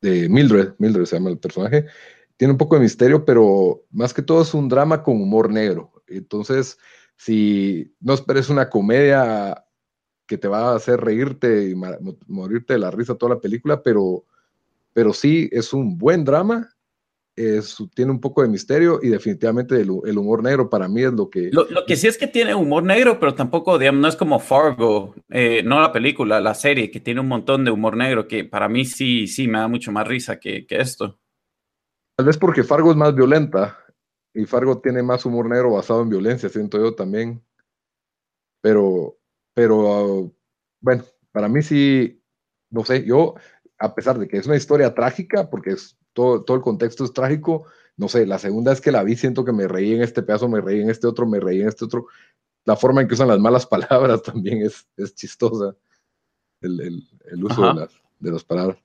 de 0.00 0.28
Mildred, 0.28 0.74
Mildred 0.78 1.04
se 1.04 1.16
llama 1.16 1.30
el 1.30 1.38
personaje, 1.38 1.86
tiene 2.36 2.52
un 2.52 2.58
poco 2.58 2.76
de 2.76 2.82
misterio, 2.82 3.24
pero 3.24 3.84
más 3.90 4.12
que 4.12 4.22
todo 4.22 4.42
es 4.42 4.54
un 4.54 4.68
drama 4.68 5.02
con 5.02 5.20
humor 5.20 5.50
negro. 5.50 5.92
Entonces, 6.06 6.78
si 7.16 7.94
no 8.00 8.14
esperes 8.14 8.48
una 8.50 8.68
comedia 8.68 9.64
que 10.26 10.38
te 10.38 10.48
va 10.48 10.72
a 10.72 10.76
hacer 10.76 11.00
reírte 11.00 11.68
y 11.68 11.74
morirte 12.26 12.74
de 12.74 12.78
la 12.78 12.90
risa 12.90 13.14
toda 13.14 13.34
la 13.34 13.40
película, 13.40 13.82
pero, 13.82 14.24
pero 14.92 15.12
sí 15.12 15.48
es 15.52 15.72
un 15.72 15.98
buen 15.98 16.24
drama 16.24 16.74
tiene 17.94 18.12
un 18.12 18.20
poco 18.20 18.42
de 18.42 18.48
misterio 18.48 19.00
y 19.02 19.08
definitivamente 19.08 19.80
el, 19.80 19.90
humor 19.90 20.42
negro 20.42 20.70
para 20.70 20.88
mí 20.88 21.02
es 21.02 21.12
lo 21.12 21.28
que... 21.28 21.50
Lo, 21.50 21.66
que 21.86 21.96
sí 21.96 22.06
es 22.06 22.16
que 22.16 22.28
tiene 22.28 22.54
humor 22.54 22.84
negro, 22.84 23.18
pero 23.18 23.34
tampoco, 23.34 23.78
digamos, 23.78 24.00
no 24.00 24.08
es 24.08 24.16
como 24.16 24.38
Fargo, 24.38 25.14
eh, 25.30 25.62
no 25.64 25.80
la 25.80 25.92
película, 25.92 26.40
la 26.40 26.54
serie, 26.54 26.90
que 26.90 27.00
tiene 27.00 27.20
un 27.20 27.28
montón 27.28 27.64
de 27.64 27.72
humor 27.72 27.96
negro, 27.96 28.28
que 28.28 28.44
para 28.44 28.68
mí 28.68 28.84
sí, 28.84 29.26
sí 29.26 29.48
me 29.48 29.58
da 29.58 29.68
mucho 29.68 29.90
más 29.90 30.06
risa 30.06 30.38
que, 30.38 30.64
que 30.66 30.80
esto. 30.80 31.18
Tal 32.16 32.26
vez 32.26 32.38
porque 32.38 32.62
Fargo 32.62 32.90
es 32.90 32.96
más 32.96 33.14
violenta 33.14 33.78
y 34.32 34.46
Fargo 34.46 34.80
tiene 34.80 35.02
más 35.02 35.24
humor 35.24 35.48
negro 35.48 35.72
basado 35.72 36.02
en 36.02 36.10
violencia, 36.10 36.48
siento 36.48 36.78
yo 36.78 36.94
también. 36.94 37.44
Pero, 38.60 39.18
pero, 39.54 40.32
bueno, 40.80 41.04
para 41.32 41.48
mí 41.48 41.62
sí, 41.62 42.22
no 42.70 42.84
sé, 42.84 43.04
yo, 43.04 43.34
a 43.78 43.94
pesar 43.94 44.18
de 44.18 44.28
que 44.28 44.38
es 44.38 44.46
una 44.46 44.56
historia 44.56 44.94
trágica, 44.94 45.50
porque 45.50 45.70
es 45.70 45.98
todo, 46.12 46.44
el 46.54 46.62
contexto 46.62 47.04
es 47.04 47.12
trágico. 47.12 47.66
No 47.96 48.08
sé, 48.08 48.26
la 48.26 48.38
segunda 48.38 48.70
vez 48.70 48.80
que 48.80 48.92
la 48.92 49.04
vi 49.04 49.16
siento 49.16 49.44
que 49.44 49.52
me 49.52 49.68
reí 49.68 49.94
en 49.94 50.02
este 50.02 50.22
pedazo, 50.22 50.48
me 50.48 50.60
reí 50.60 50.80
en 50.80 50.90
este 50.90 51.06
otro, 51.06 51.26
me 51.26 51.40
reí 51.40 51.60
en 51.60 51.68
este 51.68 51.84
otro. 51.84 52.06
La 52.64 52.76
forma 52.76 53.02
en 53.02 53.08
que 53.08 53.14
usan 53.14 53.28
las 53.28 53.38
malas 53.38 53.66
palabras 53.66 54.22
también 54.22 54.62
es, 54.62 54.88
es 54.96 55.14
chistosa, 55.14 55.76
el, 56.60 57.04
uso 57.42 57.66
de 57.66 57.74
las, 57.74 57.90
de 58.18 58.30
las 58.30 58.44
palabras. 58.44 58.78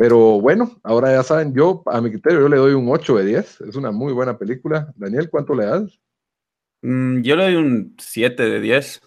Pero 0.00 0.40
bueno, 0.40 0.80
ahora 0.82 1.12
ya 1.12 1.22
saben, 1.22 1.52
yo 1.52 1.82
a 1.84 2.00
mi 2.00 2.08
criterio 2.08 2.40
yo 2.40 2.48
le 2.48 2.56
doy 2.56 2.72
un 2.72 2.88
8 2.88 3.18
de 3.18 3.24
10. 3.26 3.60
Es 3.60 3.76
una 3.76 3.90
muy 3.90 4.14
buena 4.14 4.38
película. 4.38 4.90
Daniel, 4.96 5.28
¿cuánto 5.28 5.54
le 5.54 5.66
das? 5.66 6.00
Mm, 6.80 7.20
yo 7.20 7.36
le 7.36 7.44
doy 7.44 7.56
un 7.56 7.96
7 7.98 8.42
de 8.44 8.60
10. 8.60 9.02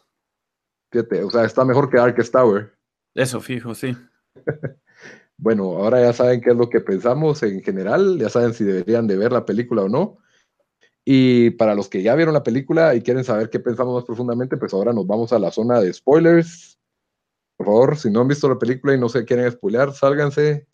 7, 0.92 1.24
o 1.24 1.32
sea, 1.32 1.46
está 1.46 1.66
mejor 1.66 1.90
que 1.90 1.98
Darkest 1.98 2.32
Tower. 2.32 2.78
Eso, 3.16 3.42
fijo, 3.42 3.74
sí. 3.74 3.98
Bueno, 5.36 5.64
ahora 5.78 6.00
ya 6.00 6.14
saben 6.14 6.40
qué 6.42 6.52
es 6.52 6.56
lo 6.56 6.70
que 6.70 6.80
pensamos 6.80 7.42
en 7.42 7.64
general, 7.64 8.20
ya 8.20 8.30
saben 8.30 8.54
si 8.54 8.64
deberían 8.64 9.08
de 9.08 9.18
ver 9.18 9.32
la 9.32 9.46
película 9.46 9.82
o 9.82 9.90
no. 9.90 10.20
Y 11.04 11.50
para 11.50 11.74
los 11.74 11.90
que 11.90 12.04
ya 12.04 12.14
vieron 12.16 12.36
la 12.36 12.44
película 12.44 12.94
y 12.94 13.02
quieren 13.02 13.24
saber 13.24 13.50
qué 13.50 13.60
pensamos 13.60 13.96
más 13.96 14.06
profundamente, 14.06 14.58
pues 14.58 14.74
ahora 14.76 14.94
nos 14.94 15.08
vamos 15.08 15.34
a 15.34 15.40
la 15.40 15.52
zona 15.52 15.82
de 15.82 15.92
spoilers. 15.92 16.80
Por 17.58 17.66
favor, 17.66 17.98
si 17.98 18.12
no 18.12 18.22
han 18.22 18.28
visto 18.28 18.48
la 18.48 18.60
película 18.60 18.94
y 18.94 19.00
no 19.00 19.10
se 19.10 19.26
quieren 19.26 19.52
spoilear, 19.52 19.92
sálganse. 19.92 20.68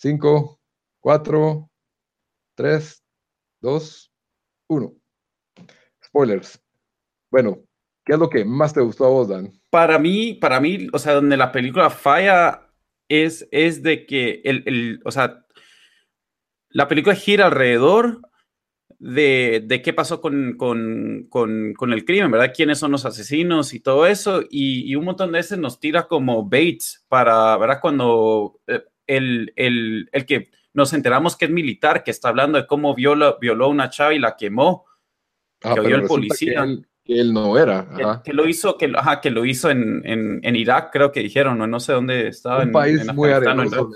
5, 0.00 0.58
4, 1.00 1.70
3, 2.54 3.04
2, 3.60 4.12
1. 4.68 4.94
Spoilers. 6.02 6.62
Bueno, 7.30 7.58
¿qué 8.06 8.14
es 8.14 8.18
lo 8.18 8.30
que 8.30 8.46
más 8.46 8.72
te 8.72 8.80
gustó 8.80 9.04
a 9.04 9.10
vos, 9.10 9.28
Dan? 9.28 9.52
Para 9.68 9.98
mí, 9.98 10.32
para 10.34 10.58
mí, 10.58 10.88
o 10.94 10.98
sea, 10.98 11.12
donde 11.12 11.36
la 11.36 11.52
película 11.52 11.90
falla 11.90 12.72
es, 13.08 13.46
de 13.50 14.06
que 14.06 14.40
el, 14.44 15.02
o 15.04 15.10
sea, 15.10 15.44
la 16.70 16.88
película 16.88 17.14
gira 17.14 17.46
alrededor 17.46 18.22
de, 18.98 19.82
qué 19.84 19.92
pasó 19.92 20.22
con, 20.22 20.56
el 21.92 22.04
crimen, 22.06 22.30
¿verdad? 22.30 22.54
¿Quiénes 22.56 22.78
son 22.78 22.92
los 22.92 23.04
asesinos 23.04 23.74
y 23.74 23.80
todo 23.80 24.06
eso? 24.06 24.44
Y, 24.48 24.94
un 24.94 25.04
montón 25.04 25.32
de 25.32 25.38
veces 25.38 25.58
nos 25.58 25.78
tira 25.78 26.08
como 26.08 26.48
baits 26.48 27.04
para, 27.08 27.58
¿verdad? 27.58 27.80
Cuando 27.82 28.60
eh, 28.66 28.82
el, 29.16 30.08
que 30.26 30.50
nos 30.72 30.92
enteramos 30.92 31.36
que 31.36 31.46
es 31.46 31.50
militar, 31.50 32.04
que 32.04 32.10
está 32.10 32.28
hablando 32.28 32.58
de 32.58 32.66
cómo 32.66 32.94
violó, 32.94 33.38
violó 33.40 33.66
a 33.66 33.68
una 33.68 33.90
chava 33.90 34.14
y 34.14 34.18
la 34.18 34.36
quemó, 34.36 34.86
ah, 35.62 35.74
que 35.74 35.80
vio 35.80 35.96
el 35.96 36.04
policía 36.04 36.66
él 37.18 37.32
no 37.32 37.58
era. 37.58 38.22
Que, 38.24 38.32
lo 38.32 38.46
hizo, 38.46 38.76
que, 38.78 38.90
ajá, 38.94 39.20
que 39.20 39.30
lo 39.30 39.44
hizo 39.44 39.70
en, 39.70 40.02
en, 40.04 40.56
Irak, 40.56 40.90
creo 40.92 41.10
que 41.10 41.20
dijeron, 41.20 41.58
no, 41.58 41.66
no 41.66 41.80
sé 41.80 41.92
dónde 41.92 42.28
estaba. 42.28 42.62
Un 42.62 42.72
país 42.72 43.12
muy 43.12 43.30
arenoso. 43.30 43.90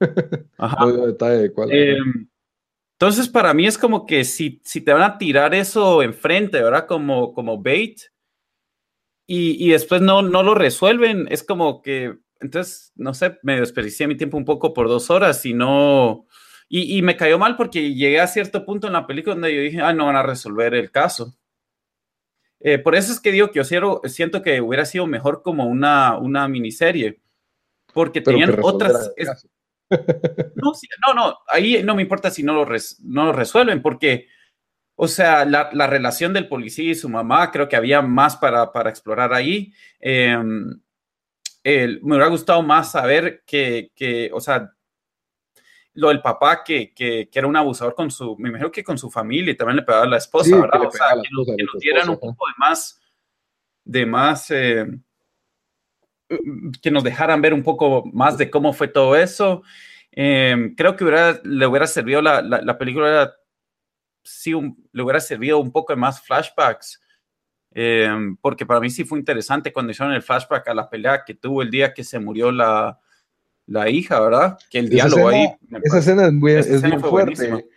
Ajá. 0.58 0.86
Eh, 1.70 1.96
entonces, 2.98 3.28
para 3.28 3.54
mí 3.54 3.66
es 3.66 3.78
como 3.78 4.06
que 4.06 4.24
si, 4.24 4.60
si 4.62 4.82
te 4.82 4.92
van 4.92 5.02
a 5.02 5.18
tirar 5.18 5.54
eso 5.54 6.02
enfrente, 6.02 6.62
¿verdad? 6.62 6.86
Como, 6.86 7.32
como 7.32 7.62
bait, 7.62 8.00
y, 9.26 9.64
y 9.64 9.70
después 9.70 10.02
no, 10.02 10.22
no 10.22 10.42
lo 10.42 10.54
resuelven, 10.54 11.26
es 11.30 11.42
como 11.42 11.82
que, 11.82 12.18
entonces, 12.40 12.92
no 12.96 13.14
sé, 13.14 13.38
me 13.42 13.60
desperdicié 13.60 14.06
mi 14.06 14.16
tiempo 14.16 14.36
un 14.36 14.44
poco 14.44 14.74
por 14.74 14.88
dos 14.88 15.10
horas 15.10 15.44
y 15.46 15.54
no... 15.54 16.26
Y, 16.68 16.98
y 16.98 17.02
me 17.02 17.16
cayó 17.16 17.38
mal 17.38 17.56
porque 17.56 17.94
llegué 17.94 18.20
a 18.20 18.26
cierto 18.26 18.64
punto 18.64 18.88
en 18.88 18.94
la 18.94 19.06
película 19.06 19.34
donde 19.34 19.54
yo 19.54 19.60
dije, 19.60 19.80
ah, 19.80 19.92
no 19.92 20.06
van 20.06 20.16
a 20.16 20.24
resolver 20.24 20.74
el 20.74 20.90
caso. 20.90 21.36
Eh, 22.60 22.78
por 22.78 22.94
eso 22.94 23.12
es 23.12 23.20
que 23.20 23.32
digo 23.32 23.50
que 23.50 23.62
yo 23.62 24.00
siento 24.04 24.42
que 24.42 24.60
hubiera 24.60 24.84
sido 24.84 25.06
mejor 25.06 25.42
como 25.42 25.66
una, 25.66 26.18
una 26.18 26.48
miniserie, 26.48 27.20
porque 27.92 28.20
tenían 28.20 28.56
otras... 28.62 29.12
no, 30.56 30.72
no, 31.06 31.14
no, 31.14 31.38
ahí 31.46 31.82
no 31.84 31.94
me 31.94 32.02
importa 32.02 32.30
si 32.30 32.42
no 32.42 32.54
lo, 32.54 32.66
no 33.04 33.24
lo 33.26 33.32
resuelven, 33.32 33.82
porque, 33.82 34.26
o 34.96 35.06
sea, 35.06 35.44
la, 35.44 35.70
la, 35.72 35.86
relación 35.86 36.32
del 36.32 36.48
policía 36.48 36.90
y 36.90 36.94
su 36.96 37.08
mamá, 37.08 37.52
creo 37.52 37.68
que 37.68 37.76
había 37.76 38.02
más 38.02 38.36
para, 38.36 38.72
para 38.72 38.90
explorar 38.90 39.32
ahí. 39.32 39.72
Em, 41.68 41.98
me 42.00 42.14
hubiera 42.14 42.28
gustado 42.28 42.62
más 42.62 42.92
saber 42.92 43.42
que, 43.44 43.90
que 43.92 44.30
o 44.32 44.38
sea, 44.38 44.72
lo 45.94 46.10
del 46.10 46.22
papá 46.22 46.62
que, 46.62 46.94
que, 46.94 47.28
que, 47.28 47.38
era 47.40 47.48
un 47.48 47.56
abusador 47.56 47.92
con 47.96 48.08
su, 48.08 48.36
me 48.38 48.50
imagino 48.50 48.70
que 48.70 48.84
con 48.84 48.96
su 48.96 49.10
familia 49.10 49.50
y 49.50 49.56
también 49.56 49.78
le 49.78 49.82
pegaba 49.82 50.04
a 50.04 50.08
la 50.08 50.18
esposa, 50.18 50.60
¿verdad? 50.60 50.86
O 50.86 50.90
sea, 50.92 51.08
que, 51.20 51.64
nos, 51.64 51.80
dieran 51.80 52.08
un 52.08 52.20
poco 52.20 52.46
de 52.46 52.52
más, 52.56 53.00
de 53.82 54.06
más, 54.06 54.48
eh, 54.52 54.86
que 56.80 56.90
nos 56.92 57.02
dejaran 57.02 57.42
ver 57.42 57.52
un 57.52 57.64
poco 57.64 58.04
más 58.12 58.38
de 58.38 58.48
cómo 58.48 58.72
fue 58.72 58.86
todo 58.86 59.16
eso. 59.16 59.64
Em, 60.12 60.72
creo 60.76 60.94
que 60.94 61.02
hubiera, 61.02 61.40
le 61.42 61.66
hubiera 61.66 61.88
servido 61.88 62.22
la, 62.22 62.42
la, 62.42 62.78
película, 62.78 63.34
sí, 64.22 64.52
le 64.92 65.02
hubiera 65.02 65.18
servido 65.18 65.58
un 65.58 65.72
poco 65.72 65.92
de 65.92 65.96
más 65.98 66.22
flashbacks. 66.22 67.02
Em, 67.78 68.38
porque 68.38 68.64
para 68.64 68.80
mí 68.80 68.88
sí 68.88 69.04
fue 69.04 69.18
interesante 69.18 69.70
cuando 69.70 69.92
hicieron 69.92 70.14
el 70.14 70.22
flashback 70.22 70.66
a 70.66 70.72
la 70.72 70.88
pelea 70.88 71.24
que 71.26 71.34
tuvo 71.34 71.60
el 71.60 71.70
día 71.70 71.92
que 71.92 72.04
se 72.04 72.18
murió 72.18 72.50
la, 72.50 72.98
la 73.66 73.90
hija, 73.90 74.18
¿verdad? 74.18 74.56
Que 74.70 74.78
el 74.78 74.88
diálogo 74.88 75.28
ahí. 75.28 75.46
Esa 75.82 75.98
escena 75.98 76.24
es, 76.24 76.32
muy, 76.32 76.52
es 76.52 76.80
bien 76.80 77.02
fuerte. 77.02 77.68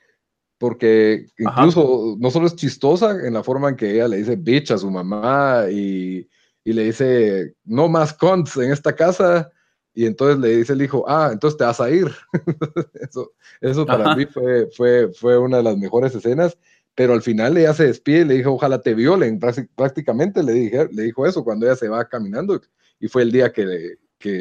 Porque 0.58 1.26
incluso 1.38 2.16
no 2.18 2.32
solo 2.32 2.48
es 2.48 2.56
chistosa 2.56 3.12
en 3.28 3.34
la 3.34 3.44
forma 3.44 3.68
en 3.68 3.76
que 3.76 3.92
ella 3.92 4.08
le 4.08 4.18
dice 4.18 4.38
bitch 4.38 4.72
a 4.72 4.78
su 4.78 4.90
mamá 4.90 5.66
y, 5.70 6.30
y 6.64 6.72
le 6.72 6.86
dice 6.86 7.56
no 7.66 7.90
más 7.90 8.14
cons 8.14 8.56
en 8.56 8.72
esta 8.72 8.96
casa. 8.96 9.52
Y 9.94 10.06
entonces 10.06 10.40
le 10.40 10.56
dice 10.56 10.72
el 10.72 10.82
hijo, 10.82 11.04
ah, 11.10 11.32
entonces 11.34 11.58
te 11.58 11.66
vas 11.66 11.82
a 11.82 11.90
ir. 11.90 12.10
eso 12.94 13.34
eso 13.60 13.86
para 13.86 14.16
mí 14.16 14.26
fue, 14.26 14.70
fue, 14.72 15.12
fue 15.12 15.38
una 15.38 15.58
de 15.58 15.64
las 15.64 15.76
mejores 15.76 16.16
escenas 16.16 16.58
pero 16.96 17.14
al 17.14 17.22
final 17.22 17.58
ella 17.58 17.74
se 17.74 17.88
despide 17.88 18.22
y 18.22 18.26
le 18.26 18.34
dijo, 18.36 18.54
ojalá 18.54 18.82
te 18.82 18.94
violen, 18.94 19.40
prácticamente 19.76 20.44
le, 20.44 20.54
dije, 20.54 20.90
le 20.92 21.04
dijo 21.04 21.26
eso 21.26 21.44
cuando 21.44 21.66
ella 21.66 21.76
se 21.76 21.88
va 21.88 22.08
caminando 22.08 22.62
y 23.00 23.08
fue 23.08 23.24
el 23.24 23.32
día 23.32 23.52
que, 23.52 23.98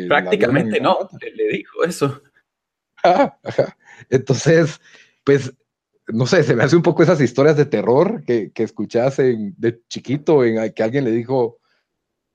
Prácticamente 0.09 0.81
no, 0.81 1.09
le, 1.21 1.49
dijo 1.49 1.85
eso. 1.85 2.21
Entonces, 4.11 4.81
pues, 5.25 5.53
no 6.09 6.27
sé, 6.27 6.43
se 6.43 6.57
me 6.57 6.65
hace 6.65 6.75
un 6.75 6.83
poco 6.83 7.03
esas 7.03 7.21
historias 7.21 7.57
de 7.57 7.67
terror 7.67 8.25
que, 8.25 8.51
que 8.51 8.65
escuchas 8.65 9.19
de 9.19 9.83
chiquito, 9.89 10.45
en 10.45 10.73
que 10.73 10.83
alguien 10.83 11.05
le 11.05 11.13
dijo, 11.13 11.61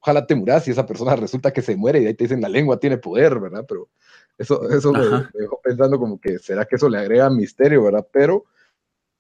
ojalá 0.03 0.25
te 0.25 0.36
muras 0.36 0.67
y 0.67 0.72
esa 0.72 0.86
persona 0.86 1.15
resulta 1.15 1.51
que 1.51 1.62
se 1.62 1.77
muere 1.77 2.01
y 2.01 2.05
ahí 2.05 2.13
te 2.13 2.25
dicen 2.25 2.41
la 2.41 2.50
lengua 2.50 2.79
tiene 2.79 2.98
poder, 2.98 3.39
¿verdad? 3.39 3.65
Pero 3.67 3.89
eso, 4.38 4.70
eso 4.70 4.91
me, 4.91 5.00
dejó 5.34 5.62
pensando 5.62 5.98
como 5.98 6.20
que, 6.20 6.39
¿será 6.39 6.65
que 6.65 6.75
eso 6.75 6.89
le 6.89 6.98
agrega 6.98 7.29
misterio, 7.29 7.84
¿verdad? 7.84 8.05
Pero 8.12 8.46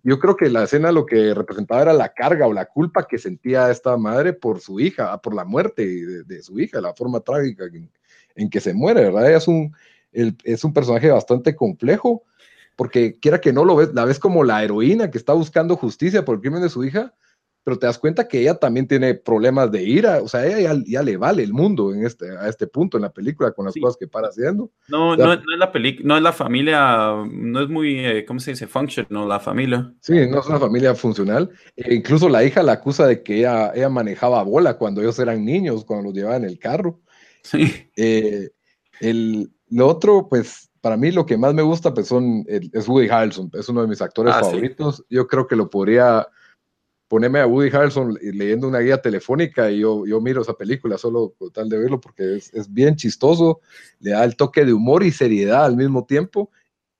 yo 0.03 0.19
creo 0.19 0.35
que 0.35 0.49
la 0.49 0.63
escena 0.63 0.91
lo 0.91 1.05
que 1.05 1.33
representaba 1.33 1.81
era 1.81 1.93
la 1.93 2.13
carga 2.13 2.45
o 2.45 2.53
la 2.53 2.65
culpa 2.65 3.07
que 3.07 3.17
sentía 3.17 3.71
esta 3.71 3.97
madre 3.97 4.33
por 4.33 4.59
su 4.59 4.79
hija, 4.79 5.17
por 5.21 5.33
la 5.33 5.45
muerte 5.45 6.23
de, 6.25 6.43
su 6.43 6.59
hija, 6.59 6.81
la 6.81 6.93
forma 6.93 7.21
trágica 7.21 7.65
en 8.35 8.49
que 8.49 8.59
se 8.59 8.73
muere, 8.73 9.01
¿verdad? 9.05 9.31
es 9.31 9.47
un, 9.47 9.73
es 10.11 10.63
un 10.63 10.73
personaje 10.73 11.09
bastante 11.09 11.55
complejo, 11.55 12.23
porque 12.75 13.17
quiera 13.19 13.39
que 13.39 13.53
no 13.53 13.63
lo 13.63 13.75
ves, 13.75 13.93
la 13.93 14.05
ves 14.05 14.19
como 14.19 14.43
la 14.43 14.63
heroína 14.63 15.09
que 15.09 15.17
está 15.17 15.33
buscando 15.33 15.77
justicia 15.77 16.25
por 16.25 16.35
el 16.35 16.41
crimen 16.41 16.61
de 16.61 16.69
su 16.69 16.83
hija, 16.83 17.13
pero 17.63 17.79
te 17.79 17.85
das 17.85 17.97
cuenta 17.97 18.27
que 18.27 18.41
ella 18.41 18.55
también 18.55 18.87
tiene 18.87 19.13
problemas 19.13 19.71
de 19.71 19.83
ira, 19.83 20.21
o 20.21 20.27
sea, 20.27 20.45
ella 20.45 20.81
ya, 20.85 21.01
le 21.01 21.17
vale 21.17 21.43
el 21.43 21.53
mundo 21.53 21.93
en 21.93 22.05
este, 22.05 22.29
a 22.37 22.49
este 22.49 22.67
punto 22.67 22.97
en 22.97 23.03
la 23.03 23.11
película 23.11 23.51
con 23.51 23.65
las 23.65 23.73
cosas 23.75 23.97
que 23.97 24.07
para 24.07 24.27
haciendo. 24.27 24.69
No, 24.87 25.15
no, 25.15 25.33
es 25.33 25.39
la 25.57 25.71
película, 25.71 26.07
no 26.07 26.17
es 26.17 26.23
la 26.23 26.33
familia, 26.33 27.13
no 27.31 27.61
es 27.61 27.69
muy, 27.69 28.05
eh, 28.05 28.25
¿cómo 28.25 28.39
se 28.39 28.51
dice? 28.51 28.67
Function, 28.67 29.07
la 29.09 29.39
familia. 29.39 29.93
Sí, 30.01 30.13
no 30.27 30.39
es 30.39 30.47
una 30.47 30.59
familia 30.59 30.93
funcional. 30.95 31.49
E 31.75 31.93
incluso 31.93 32.27
la 32.27 32.43
hija 32.43 32.63
la 32.63 32.73
acusa 32.73 33.07
de 33.07 33.23
que 33.23 33.37
ella, 33.39 33.71
ella 33.73 33.89
manejaba 33.89 34.43
bola 34.43 34.77
cuando 34.77 35.01
ellos 35.01 35.17
eran 35.19 35.45
niños, 35.45 35.85
cuando 35.85 36.05
los 36.05 36.13
llevaban 36.13 36.43
en 36.43 36.49
el 36.49 36.59
carro. 36.59 36.99
Sí. 37.43 37.89
Eh, 37.95 38.49
el, 38.99 39.51
lo 39.69 39.87
otro, 39.87 40.27
pues, 40.29 40.69
para 40.81 40.97
mí 40.97 41.11
lo 41.11 41.25
que 41.25 41.37
más 41.37 41.53
me 41.53 41.61
gusta 41.61 41.93
pues 41.93 42.07
son, 42.07 42.45
es 42.47 42.87
Woody 42.87 43.07
Harrelson, 43.07 43.49
es 43.53 43.69
uno 43.69 43.81
de 43.81 43.87
mis 43.87 44.01
actores 44.01 44.33
ah, 44.35 44.41
favoritos. 44.41 45.03
Yo 45.09 45.27
creo 45.27 45.47
que 45.47 45.55
lo 45.55 45.69
podría, 45.69 46.27
poneme 47.07 47.39
a 47.39 47.47
Woody 47.47 47.69
Harrelson 47.69 48.17
leyendo 48.21 48.67
una 48.67 48.79
guía 48.79 49.01
telefónica 49.01 49.69
y 49.69 49.79
yo, 49.79 50.05
yo 50.05 50.19
miro 50.21 50.41
esa 50.41 50.53
película 50.53 50.97
solo 50.97 51.33
con 51.37 51.51
tal 51.51 51.69
de 51.69 51.77
verlo 51.77 51.99
porque 52.01 52.37
es, 52.37 52.53
es, 52.53 52.71
bien 52.71 52.95
chistoso, 52.95 53.61
le 53.99 54.11
da 54.11 54.23
el 54.23 54.35
toque 54.35 54.65
de 54.65 54.73
humor 54.73 55.03
y 55.03 55.11
seriedad 55.11 55.65
al 55.65 55.75
mismo 55.75 56.05
tiempo 56.05 56.51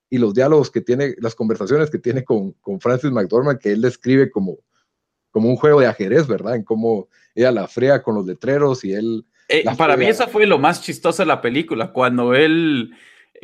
y 0.10 0.20
los 0.20 0.36
diálogos 0.36 0.70
que 0.70 0.82
tiene, 0.82 1.16
las 1.18 1.34
conversaciones 1.34 1.90
que 1.90 1.98
tiene 1.98 2.24
con, 2.24 2.52
con 2.62 2.80
Francis 2.80 3.12
McDormand 3.12 3.58
que 3.58 3.72
él 3.72 3.82
describe 3.82 4.30
como, 4.30 4.58
como 5.32 5.50
un 5.50 5.56
juego 5.56 5.80
de 5.80 5.88
ajedrez, 5.88 6.28
¿verdad? 6.28 6.56
En 6.56 6.64
cómo 6.64 7.08
ella 7.34 7.52
la 7.52 7.68
frea 7.68 8.04
con 8.04 8.14
los 8.14 8.26
letreros 8.28 8.86
y 8.86 8.94
él... 8.94 9.26
Eh, 9.48 9.66
para 9.76 9.98
mí 9.98 10.06
eso 10.06 10.28
fue 10.28 10.46
lo 10.46 10.60
más 10.60 10.82
chistoso 10.84 11.24
de 11.24 11.28
la 11.28 11.42
película, 11.42 11.92
cuando 11.92 12.36
él 12.36 12.94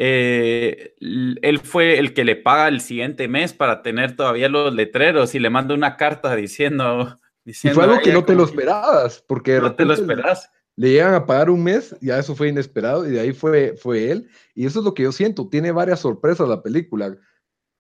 eh, 0.01 0.96
él 1.00 1.60
fue 1.62 2.00
el 2.00 2.13
que 2.13 2.24
le 2.24 2.38
paga 2.38 2.70
el 2.70 2.79
siguiente 2.79 3.27
mes 3.27 3.51
para 3.51 3.82
tener 3.82 4.15
todavía 4.15 4.48
los 4.48 4.74
letreros 4.74 5.36
y 5.36 5.39
le 5.39 5.50
manda 5.50 5.75
una 5.75 5.98
carta 5.98 6.34
diciendo... 6.38 7.20
diciendo 7.44 7.74
y 7.82 7.84
fue 7.84 7.84
algo 7.84 8.01
que 8.01 8.13
no 8.13 8.24
te 8.24 8.34
lo 8.34 8.46
esperabas, 8.46 9.22
porque 9.27 9.60
no 9.60 9.75
te 9.75 9.84
lo 9.84 9.94
esperas. 9.94 10.50
Le, 10.77 10.91
llegan 10.91 11.15
a 11.15 11.25
pagar 11.25 11.50
un 11.50 11.62
mes, 11.62 11.94
ya 12.00 12.18
eso 12.18 12.34
fue 12.34 12.48
inesperado 12.48 13.06
y 13.06 13.12
de 13.12 13.20
ahí 13.20 13.34
fue, 13.34 13.75
fue 13.75 14.10
él. 14.10 14.29
Y 14.56 14.65
eso 14.65 14.79
es 14.79 14.86
lo 14.86 14.94
que 14.94 15.03
yo 15.03 15.12
siento, 15.12 15.50
tiene 15.50 15.74
varias 15.74 16.00
sorpresas 16.00 16.48
la 16.48 16.63
película. 16.63 17.18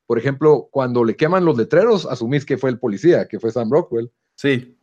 Por 0.05 0.19
ejemplo, 0.19 0.67
cuando 0.71 1.05
le 1.05 1.15
queman 1.15 1.45
los 1.45 1.57
letreros, 1.57 2.05
asumís 2.05 2.45
que 2.45 2.57
fue 2.57 2.69
el 2.69 2.79
policía, 2.79 3.29
que 3.29 3.39
fue 3.39 3.51
Sam 3.51 3.71
Rockwell. 3.71 4.11
Sí 4.35 4.75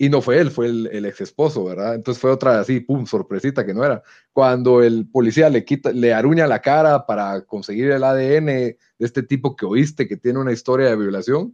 y 0.00 0.08
no 0.08 0.22
fue 0.22 0.38
él, 0.38 0.52
fue 0.52 0.66
el, 0.66 1.04
ex 1.04 1.20
esposo, 1.20 1.64
¿verdad? 1.64 1.96
Entonces 1.96 2.20
fue 2.20 2.30
otra 2.30 2.60
así, 2.60 2.78
pum, 2.78 3.04
sorpresita 3.04 3.66
que 3.66 3.74
no 3.74 3.84
era. 3.84 4.00
Cuando 4.32 4.80
el 4.80 5.08
policía 5.10 5.50
le 5.50 5.64
quita, 5.64 5.90
le 5.90 6.14
aruña 6.14 6.46
la 6.46 6.62
cara 6.62 7.04
para 7.04 7.42
conseguir 7.42 7.90
el 7.90 8.04
ADN 8.04 8.46
de 8.46 8.78
este 9.00 9.24
tipo 9.24 9.56
que 9.56 9.66
oíste 9.66 10.06
que 10.06 10.16
tiene 10.16 10.38
una 10.38 10.52
historia 10.52 10.86
de 10.86 10.96
violación, 10.96 11.52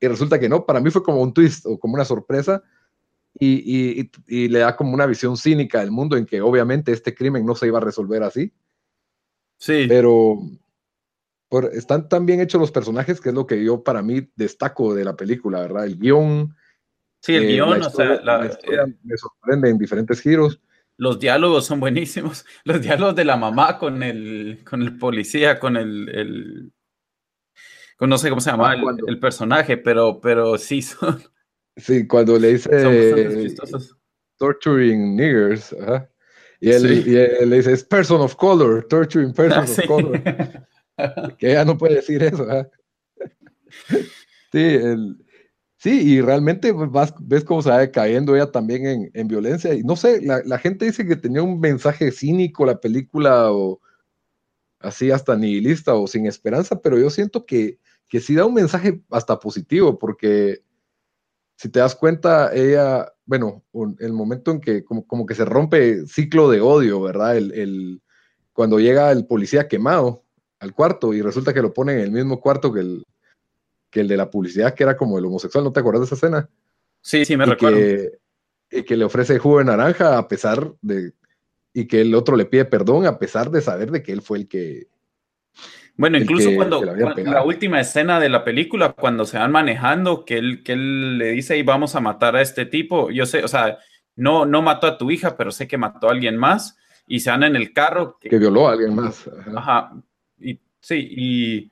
y 0.00 0.08
resulta 0.08 0.40
que 0.40 0.48
no, 0.48 0.64
para 0.64 0.80
mí 0.80 0.90
fue 0.90 1.02
como 1.02 1.20
un 1.20 1.34
twist 1.34 1.66
o 1.66 1.78
como 1.78 1.94
una 1.94 2.06
sorpresa, 2.06 2.62
y, 3.38 4.10
y, 4.26 4.48
le 4.48 4.58
da 4.58 4.76
como 4.76 4.92
una 4.92 5.06
visión 5.06 5.36
cínica 5.36 5.80
del 5.80 5.90
mundo 5.90 6.16
en 6.16 6.26
que 6.26 6.40
obviamente 6.40 6.92
este 6.92 7.14
crimen 7.14 7.46
no 7.46 7.54
se 7.54 7.66
iba 7.66 7.78
a 7.78 7.82
resolver 7.82 8.22
así. 8.22 8.52
Sí. 9.56 9.86
Pero 9.88 10.40
están 11.72 12.08
tan 12.08 12.26
bien 12.26 12.40
hechos 12.40 12.60
los 12.60 12.72
personajes 12.72 13.20
que 13.20 13.30
es 13.30 13.34
lo 13.34 13.46
que 13.46 13.62
yo 13.62 13.82
para 13.82 14.02
mí 14.02 14.28
destaco 14.36 14.94
de 14.94 15.04
la 15.04 15.16
película, 15.16 15.60
¿verdad? 15.60 15.84
El 15.84 15.98
guion 15.98 16.54
Sí, 17.22 17.36
el 17.36 17.44
eh, 17.44 17.52
guion, 17.52 17.82
o 17.82 17.90
sea, 17.90 18.20
la, 18.24 18.46
eh, 18.46 18.94
me 19.04 19.16
sorprende 19.16 19.70
en 19.70 19.78
diferentes 19.78 20.20
giros. 20.20 20.60
Los 20.96 21.20
diálogos 21.20 21.64
son 21.64 21.78
buenísimos. 21.78 22.44
Los 22.64 22.82
diálogos 22.82 23.14
de 23.14 23.24
la 23.24 23.36
mamá 23.36 23.78
con 23.78 24.02
el, 24.02 24.60
con 24.68 24.82
el 24.82 24.98
policía, 24.98 25.60
con 25.60 25.76
el, 25.76 26.08
el 26.08 26.72
con 27.96 28.10
no 28.10 28.18
sé 28.18 28.28
cómo 28.28 28.40
se 28.40 28.50
llama 28.50 28.72
ah, 28.72 28.96
el, 29.06 29.20
personaje, 29.20 29.76
pero, 29.76 30.20
pero 30.20 30.58
sí 30.58 30.82
son. 30.82 31.22
Sí, 31.74 32.06
cuando 32.06 32.38
le 32.38 32.52
dice 32.52 32.68
torturing 34.36 35.16
niggers, 35.16 35.74
Y, 36.60 36.70
él, 36.70 37.08
y 37.08 37.16
él 37.16 37.48
le 37.48 37.56
dice, 37.56 37.72
es 37.72 37.82
person 37.82 38.20
of 38.20 38.36
color, 38.36 38.86
torturing 38.88 39.32
person 39.32 39.60
ah, 39.60 39.62
of 39.62 39.86
color. 39.86 40.22
que 41.38 41.52
ella 41.52 41.64
no 41.64 41.78
puede 41.78 41.94
decir 41.94 42.22
eso. 42.22 42.46
Sí, 44.52 44.74
el, 44.74 45.16
Sí, 45.82 46.00
y 46.00 46.20
realmente 46.20 46.70
vas, 46.70 47.12
ves 47.18 47.42
cómo 47.42 47.60
se 47.60 47.70
va 47.70 47.84
cayendo 47.88 48.36
ella 48.36 48.52
también 48.52 49.10
en, 49.12 49.26
violencia. 49.26 49.74
Y 49.74 49.82
no 49.82 49.96
sé, 49.96 50.20
la, 50.22 50.58
gente 50.58 50.84
dice 50.84 51.04
que 51.04 51.16
tenía 51.16 51.42
un 51.42 51.58
mensaje 51.58 52.12
cínico 52.12 52.64
la 52.64 52.78
película 52.80 53.50
o 53.50 53.80
así 54.78 55.10
hasta 55.10 55.34
nihilista 55.36 55.94
o 55.94 56.06
sin 56.06 56.26
esperanza, 56.26 56.80
pero 56.80 56.98
yo 57.00 57.10
siento 57.10 57.46
que, 57.46 57.80
que 58.08 58.20
sí 58.20 58.36
da 58.36 58.46
un 58.46 58.54
mensaje 58.54 59.02
hasta 59.10 59.40
positivo, 59.40 59.98
porque 59.98 60.62
si 61.56 61.68
te 61.68 61.80
das 61.80 61.96
cuenta, 61.96 62.54
ella, 62.54 63.12
bueno, 63.26 63.64
el 63.98 64.12
momento 64.12 64.52
en 64.52 64.60
que 64.60 64.84
como, 64.84 65.04
como 65.04 65.26
que 65.26 65.34
se 65.34 65.44
rompe 65.44 66.06
ciclo 66.06 66.48
de 66.48 66.60
odio, 66.60 67.02
¿verdad? 67.02 67.36
El, 67.36 67.52
el, 67.54 68.02
cuando 68.52 68.78
llega 68.78 69.10
el 69.10 69.26
policía 69.26 69.66
quemado 69.66 70.22
al 70.60 70.74
cuarto 70.74 71.12
y 71.12 71.22
resulta 71.22 71.52
que 71.52 71.62
lo 71.62 71.74
pone 71.74 71.94
en 71.94 72.00
el 72.00 72.12
mismo 72.12 72.40
cuarto 72.40 72.72
que 72.72 72.80
el, 72.80 73.04
que 73.92 74.00
el 74.00 74.08
de 74.08 74.16
la 74.16 74.30
publicidad, 74.30 74.74
que 74.74 74.82
era 74.82 74.96
como 74.96 75.18
el 75.18 75.26
homosexual, 75.26 75.62
¿no 75.62 75.72
te 75.72 75.80
acuerdas 75.80 76.00
de 76.00 76.06
esa 76.06 76.14
escena? 76.14 76.48
Sí, 77.02 77.24
sí, 77.24 77.36
me 77.36 77.44
recuerdo. 77.44 77.78
y 78.70 78.82
que 78.82 78.96
le 78.96 79.04
ofrece 79.04 79.38
jugo 79.38 79.58
de 79.58 79.66
naranja 79.66 80.18
a 80.18 80.26
pesar 80.26 80.72
de. 80.80 81.12
Y 81.74 81.86
que 81.86 82.00
el 82.00 82.14
otro 82.14 82.36
le 82.36 82.46
pide 82.46 82.64
perdón 82.64 83.06
a 83.06 83.18
pesar 83.18 83.50
de 83.50 83.60
saber 83.60 83.90
de 83.90 84.02
que 84.02 84.12
él 84.12 84.22
fue 84.22 84.38
el 84.38 84.48
que. 84.48 84.88
Bueno, 85.94 86.16
incluso 86.16 86.54
cuando, 86.56 86.82
la 86.82 87.44
última 87.44 87.78
escena 87.78 88.18
de 88.18 88.30
la 88.30 88.44
película, 88.44 88.94
cuando 88.94 89.26
se 89.26 89.36
van 89.36 89.52
manejando, 89.52 90.24
que 90.24 90.38
él, 90.38 90.62
que 90.64 90.72
él 90.72 91.18
le 91.18 91.32
dice 91.32 91.58
y 91.58 91.62
vamos 91.62 91.94
a 91.94 92.00
matar 92.00 92.34
a 92.34 92.40
este 92.40 92.64
tipo, 92.64 93.10
yo 93.10 93.26
sé, 93.26 93.44
o 93.44 93.48
sea, 93.48 93.78
no, 94.16 94.46
no 94.46 94.62
mató 94.62 94.86
a 94.86 94.96
tu 94.96 95.10
hija, 95.10 95.36
pero 95.36 95.50
sé 95.52 95.68
que 95.68 95.76
mató 95.76 96.08
a 96.08 96.12
alguien 96.12 96.38
más 96.38 96.78
y 97.06 97.20
se 97.20 97.30
van 97.30 97.42
en 97.42 97.56
el 97.56 97.74
carro. 97.74 98.16
Que, 98.18 98.38
violó 98.38 98.68
a 98.68 98.72
alguien 98.72 98.94
más. 98.94 99.28
Ajá. 99.54 99.92
Y, 100.40 100.58
sí, 100.80 101.08
y 101.10 101.70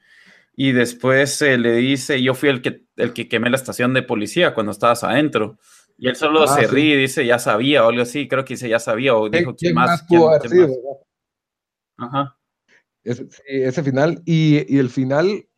y 0.62 0.72
después 0.72 1.40
eh, 1.40 1.56
le 1.56 1.72
dice, 1.72 2.22
yo 2.22 2.34
fui 2.34 2.50
el 2.50 2.60
que, 2.60 2.84
el 2.96 3.14
que 3.14 3.30
quemé 3.30 3.48
la 3.48 3.56
estación 3.56 3.94
de 3.94 4.02
policía 4.02 4.52
cuando 4.52 4.72
estabas 4.72 5.02
adentro. 5.04 5.58
Y 5.96 6.06
él 6.06 6.16
solo 6.16 6.42
ah, 6.42 6.48
se 6.48 6.66
ríe 6.66 6.96
y 6.96 7.00
dice, 7.00 7.24
ya 7.24 7.38
sabía, 7.38 7.82
o 7.82 7.88
algo 7.88 8.02
así, 8.02 8.28
creo 8.28 8.44
que 8.44 8.52
dice, 8.52 8.68
ya 8.68 8.78
sabía, 8.78 9.16
o 9.16 9.30
dijo, 9.30 9.56
¿quién, 9.56 9.74
más? 9.74 10.04
Ajá. 11.96 12.36
Ese, 13.02 13.26
ese 13.46 13.82
final, 13.82 14.20
y, 14.26 14.66
y, 14.68 14.78
el 14.78 14.90
final, 14.90 15.48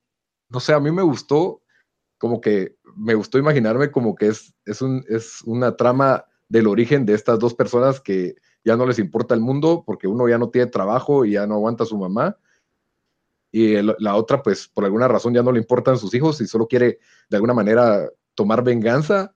no 0.48 0.60
sé, 0.60 0.72
a 0.72 0.78
mí 0.78 0.92
me 0.92 1.02
gustó, 1.02 1.62
como 2.16 2.40
que 2.40 2.76
me 2.94 3.14
gustó 3.14 3.38
imaginarme 3.38 3.90
como 3.90 4.14
que 4.14 4.28
es, 4.28 4.54
es, 4.64 4.82
un, 4.82 5.04
es 5.08 5.42
una 5.42 5.76
trama 5.76 6.26
del 6.48 6.68
origen 6.68 7.06
de 7.06 7.14
estas 7.14 7.40
dos 7.40 7.54
personas 7.54 8.00
que 8.00 8.36
ya 8.64 8.76
no 8.76 8.86
les 8.86 9.00
importa 9.00 9.34
el 9.34 9.40
mundo 9.40 9.82
porque 9.84 10.06
uno 10.06 10.28
ya 10.28 10.38
no 10.38 10.50
tiene 10.50 10.70
trabajo 10.70 11.24
y 11.24 11.32
ya 11.32 11.48
no 11.48 11.54
aguanta 11.54 11.82
a 11.82 11.88
su 11.88 11.98
mamá 11.98 12.36
y 13.52 13.76
la 13.82 14.16
otra, 14.16 14.42
pues 14.42 14.66
por 14.66 14.86
alguna 14.86 15.06
razón 15.06 15.34
ya 15.34 15.42
no 15.42 15.52
le 15.52 15.60
importan 15.60 15.98
sus 15.98 16.14
hijos 16.14 16.40
y 16.40 16.46
solo 16.46 16.66
quiere 16.66 16.98
de 17.28 17.36
alguna 17.36 17.52
manera 17.52 18.08
tomar 18.34 18.64
venganza 18.64 19.34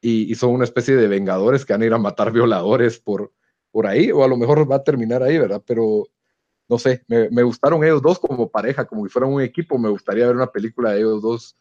y, 0.00 0.32
son 0.36 0.50
una 0.50 0.62
especie 0.62 0.94
de 0.94 1.08
vengadores 1.08 1.64
que 1.64 1.72
van 1.72 1.82
a 1.82 1.86
ir 1.86 1.92
a 1.92 1.98
matar 1.98 2.30
violadores 2.30 3.00
por, 3.00 3.32
por 3.72 3.88
ahí, 3.88 4.12
o 4.12 4.22
a 4.22 4.28
lo 4.28 4.36
mejor 4.36 4.70
va 4.70 4.76
a 4.76 4.84
terminar 4.84 5.24
ahí, 5.24 5.38
¿verdad? 5.38 5.60
Pero 5.66 6.06
no 6.68 6.78
sé, 6.78 7.02
me, 7.08 7.42
gustaron 7.42 7.82
ellos 7.82 8.00
dos 8.00 8.20
como 8.20 8.48
pareja, 8.48 8.84
como 8.84 9.04
si 9.04 9.10
fueran 9.10 9.32
un 9.32 9.42
equipo, 9.42 9.76
me 9.76 9.88
gustaría 9.88 10.26
ver 10.26 10.36
una 10.36 10.52
película 10.52 10.92
de 10.92 10.98
ellos 10.98 11.20
dos 11.20 11.56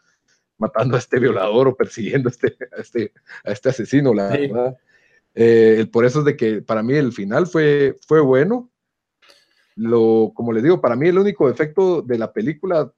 matando 0.60 0.98
a 0.98 1.00
este 1.00 1.20
violador 1.20 1.68
o 1.68 1.76
persiguiendo 1.76 2.30
a 2.30 2.32
este, 2.32 2.58
a 2.78 2.82
este, 2.82 3.14
a 3.44 3.52
este 3.52 3.70
asesino, 3.70 4.14
la 4.14 4.28
verdad. 4.30 4.78
Eh, 5.34 5.88
por 5.92 6.06
eso 6.06 6.20
es 6.20 6.26
de 6.26 6.36
que 6.36 6.62
para 6.62 6.84
mí 6.84 6.94
el 6.94 7.12
final 7.12 7.48
fue, 7.48 7.96
fue 8.06 8.22
bueno, 8.22 8.70
lo, 9.78 10.32
como 10.34 10.52
les 10.52 10.64
digo, 10.64 10.82
para 10.82 10.96
mí 10.96 11.08
el 11.08 11.20
único 11.20 11.50
efecto 11.50 12.02
de 12.02 12.18
la 12.18 12.34
película 12.34 12.92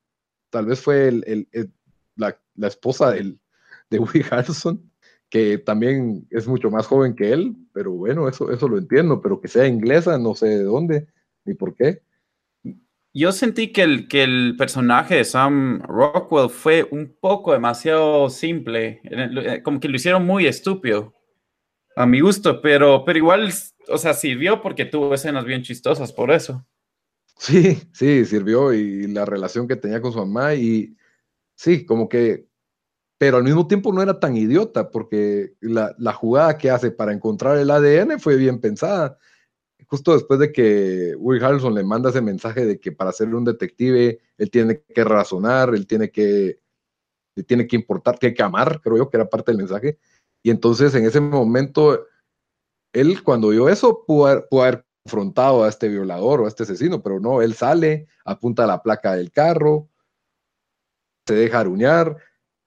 tal 0.50 0.66
vez 0.66 0.82
fue 0.82 1.10
el, 1.10 1.48
la, 2.16 2.38
esposa 2.68 3.12
de 3.12 4.00
Woody 4.00 4.22
Harrelson, 4.30 4.90
que 5.30 5.58
también 5.60 6.26
es 6.32 6.48
mucho 6.48 6.72
más 6.72 6.88
joven 6.88 7.16
que 7.16 7.32
él, 7.32 7.56
pero 7.74 7.92
bueno, 7.92 8.28
eso, 8.28 8.52
eso 8.52 8.68
lo 8.68 8.78
entiendo, 8.78 9.22
pero 9.22 9.40
que 9.40 9.48
sea 9.48 9.68
inglesa, 9.68 10.18
no 10.18 10.34
sé 10.34 10.48
de 10.48 10.64
dónde 10.64 11.08
ni 11.46 11.54
por 11.54 11.76
qué. 11.76 12.02
Yo 13.14 13.32
sentí 13.32 13.72
que 13.72 13.84
el, 13.84 14.08
que 14.08 14.24
el 14.24 14.56
personaje 14.58 15.16
de 15.16 15.26
Sam 15.26 15.82
Rockwell 15.82 16.50
fue 16.50 16.88
un 16.92 17.16
poco 17.20 17.54
demasiado 17.54 18.30
simple, 18.30 19.02
eh, 19.04 19.62
como 19.64 19.80
que 19.80 19.90
lo 19.90 19.96
hicieron 19.96 20.26
muy 20.26 20.46
estúpido, 20.46 21.14
a 22.00 22.06
mi 22.06 22.22
gusto, 22.22 22.62
pero, 22.62 23.04
pero 23.04 23.20
igual 23.20 23.52
o 23.90 23.98
sea, 23.98 24.14
sirvió 24.14 24.62
porque 24.62 24.86
tuvo 24.86 25.14
escenas 25.14 25.44
bien 25.44 25.64
chistosas 25.64 26.14
por 26.14 26.32
eso. 26.32 26.66
Sí, 27.38 27.78
sí, 27.92 28.24
sirvió 28.24 28.72
y 28.74 29.06
la 29.08 29.26
relación 29.26 29.68
que 29.68 29.76
tenía 29.76 30.00
con 30.00 30.14
su 30.14 30.20
mamá 30.20 30.54
y 30.54 30.96
sí, 31.56 31.86
como 31.86 32.08
que, 32.08 32.48
pero 33.18 33.36
al 33.36 33.44
mismo 33.44 33.68
tiempo 33.68 33.92
no 33.92 34.02
era 34.02 34.18
tan 34.18 34.38
idiota 34.38 34.92
porque 34.92 35.56
la, 35.60 36.14
jugada 36.14 36.58
que 36.58 36.70
hace 36.70 36.90
para 36.90 37.12
encontrar 37.12 37.58
el 37.58 37.70
ADN 37.70 38.18
fue 38.22 38.38
bien 38.38 38.62
pensada. 38.62 39.18
Justo 39.88 40.14
después 40.14 40.40
de 40.40 40.54
que 40.54 41.16
Will 41.18 41.44
Harrelson 41.44 41.76
le 41.76 41.84
manda 41.84 42.12
ese 42.12 42.22
mensaje 42.22 42.66
de 42.66 42.80
que 42.80 42.94
para 42.94 43.12
ser 43.12 43.36
un 43.36 43.44
detective 43.44 44.20
él 44.38 44.50
tiene 44.50 44.84
que 44.84 45.04
razonar, 45.04 45.76
él 45.76 45.86
tiene 45.86 46.12
que, 46.12 46.62
tiene 47.46 47.68
que 47.68 47.76
importar, 47.76 48.18
tiene 48.18 48.34
que 48.34 48.44
amar, 48.44 48.80
creo 48.82 48.96
yo 48.96 49.10
que 49.10 49.18
era 49.18 49.28
parte 49.28 49.52
del 49.52 49.58
mensaje. 49.58 50.00
Y 50.44 50.52
entonces 50.52 50.96
en 50.96 51.06
ese 51.06 51.20
momento 51.20 52.06
él 52.94 53.24
cuando 53.24 53.50
vio 53.50 53.70
eso 53.70 54.04
pudo 54.06 54.28
haber, 54.28 54.86
confrontado 55.04 55.64
a 55.64 55.70
este 55.70 55.88
violador 55.88 56.42
o 56.42 56.46
a 56.46 56.50
este 56.50 56.64
asesino, 56.64 57.02
pero 57.02 57.20
no, 57.20 57.42
él 57.42 57.56
sale, 57.56 58.08
apunta 58.26 58.66
a 58.66 58.68
la 58.68 58.84
placa 58.84 59.16
del 59.16 59.32
carro, 59.32 59.90
se 61.26 61.34
deja 61.34 61.62
aruñar. 61.62 62.18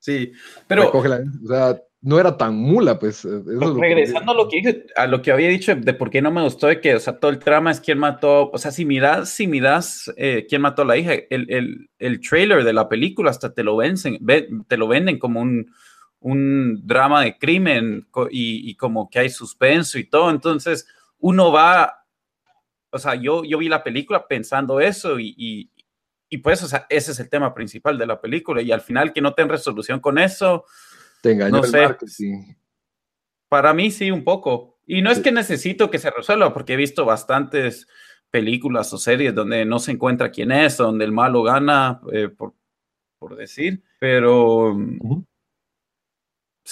Sí, 0.00 0.32
pero... 0.66 0.90
o 0.90 1.46
sea, 1.46 1.80
no 2.02 2.18
era 2.18 2.36
tan 2.36 2.56
mula, 2.56 2.98
pues. 2.98 3.24
regresando 3.24 4.32
a 4.32 4.34
lo 4.34 4.48
que 4.48 4.86
a 4.96 5.06
lo 5.06 5.22
que 5.22 5.30
había 5.30 5.48
dicho 5.48 5.74
de 5.74 5.94
por 5.94 6.10
qué 6.10 6.20
no 6.20 6.32
me 6.32 6.42
gustó 6.42 6.66
de 6.66 6.80
que, 6.80 6.96
o 6.96 7.00
sea, 7.00 7.18
todo 7.18 7.30
el 7.30 7.38
trama 7.38 7.70
es 7.70 7.80
quién 7.80 7.98
mató, 7.98 8.50
o 8.50 8.58
sea, 8.58 8.72
si 8.72 8.84
miras, 8.84 9.30
si 9.30 9.46
miras 9.46 10.12
eh, 10.16 10.44
quién 10.48 10.62
mató 10.62 10.82
a 10.82 10.86
la 10.86 10.96
hija, 10.96 11.14
el, 11.30 11.46
el, 11.48 11.90
el, 12.00 12.20
trailer 12.20 12.64
de 12.64 12.72
la 12.72 12.88
película 12.88 13.30
hasta 13.30 13.54
te 13.54 13.62
lo, 13.62 13.76
vencen, 13.76 14.18
te 14.66 14.76
lo 14.76 14.88
venden 14.88 15.20
como 15.20 15.40
un, 15.40 15.72
un 16.22 16.86
drama 16.86 17.22
de 17.22 17.38
crimen 17.38 18.08
y, 18.30 18.74
como 18.76 19.10
que 19.10 19.18
hay 19.18 19.30
suspenso 19.30 19.98
y 19.98 20.04
todo. 20.04 20.30
Entonces, 20.30 20.86
uno 21.18 21.52
va, 21.52 22.04
o 22.90 22.98
sea, 22.98 23.14
yo, 23.14 23.44
yo 23.44 23.58
vi 23.58 23.68
la 23.68 23.82
película 23.82 24.26
pensando 24.26 24.80
eso 24.80 25.18
y, 25.18 25.70
y, 26.28 26.38
pues, 26.38 26.62
o 26.62 26.68
sea, 26.68 26.86
ese 26.88 27.12
es 27.12 27.20
el 27.20 27.28
tema 27.28 27.52
principal 27.54 27.98
de 27.98 28.06
la 28.06 28.20
película. 28.20 28.62
Y 28.62 28.72
al 28.72 28.80
final 28.80 29.12
que 29.12 29.20
no 29.20 29.34
ten 29.34 29.48
resolución 29.48 30.00
con 30.00 30.18
eso, 30.18 30.64
te 31.20 31.32
engañó 31.32 31.58
no 31.58 31.62
sé. 31.64 31.96
Para 33.48 33.74
mí 33.74 33.90
sí, 33.90 34.10
un 34.10 34.24
poco. 34.24 34.78
Y 34.86 35.02
no 35.02 35.10
es 35.10 35.20
que 35.20 35.32
necesito 35.32 35.90
que 35.90 35.98
se 35.98 36.10
resuelva, 36.10 36.52
porque 36.54 36.72
he 36.72 36.76
visto 36.76 37.04
bastantes 37.04 37.86
películas 38.30 38.92
o 38.92 38.98
series 38.98 39.34
donde 39.34 39.64
no 39.64 39.78
se 39.78 39.92
encuentra 39.92 40.30
quién 40.30 40.52
es, 40.52 40.78
donde 40.78 41.04
el 41.04 41.12
malo 41.12 41.42
gana, 41.42 42.00
eh, 42.12 42.28
por, 42.28 42.54
por, 43.18 43.36
decir, 43.36 43.82
pero 44.00 44.76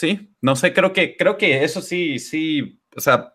sí, 0.00 0.34
no 0.40 0.56
sé, 0.56 0.72
creo 0.72 0.94
que, 0.94 1.14
creo 1.14 1.36
que 1.36 1.62
eso 1.62 1.82
sí, 1.82 2.18
sí, 2.18 2.80
o 2.96 3.00
sea, 3.00 3.34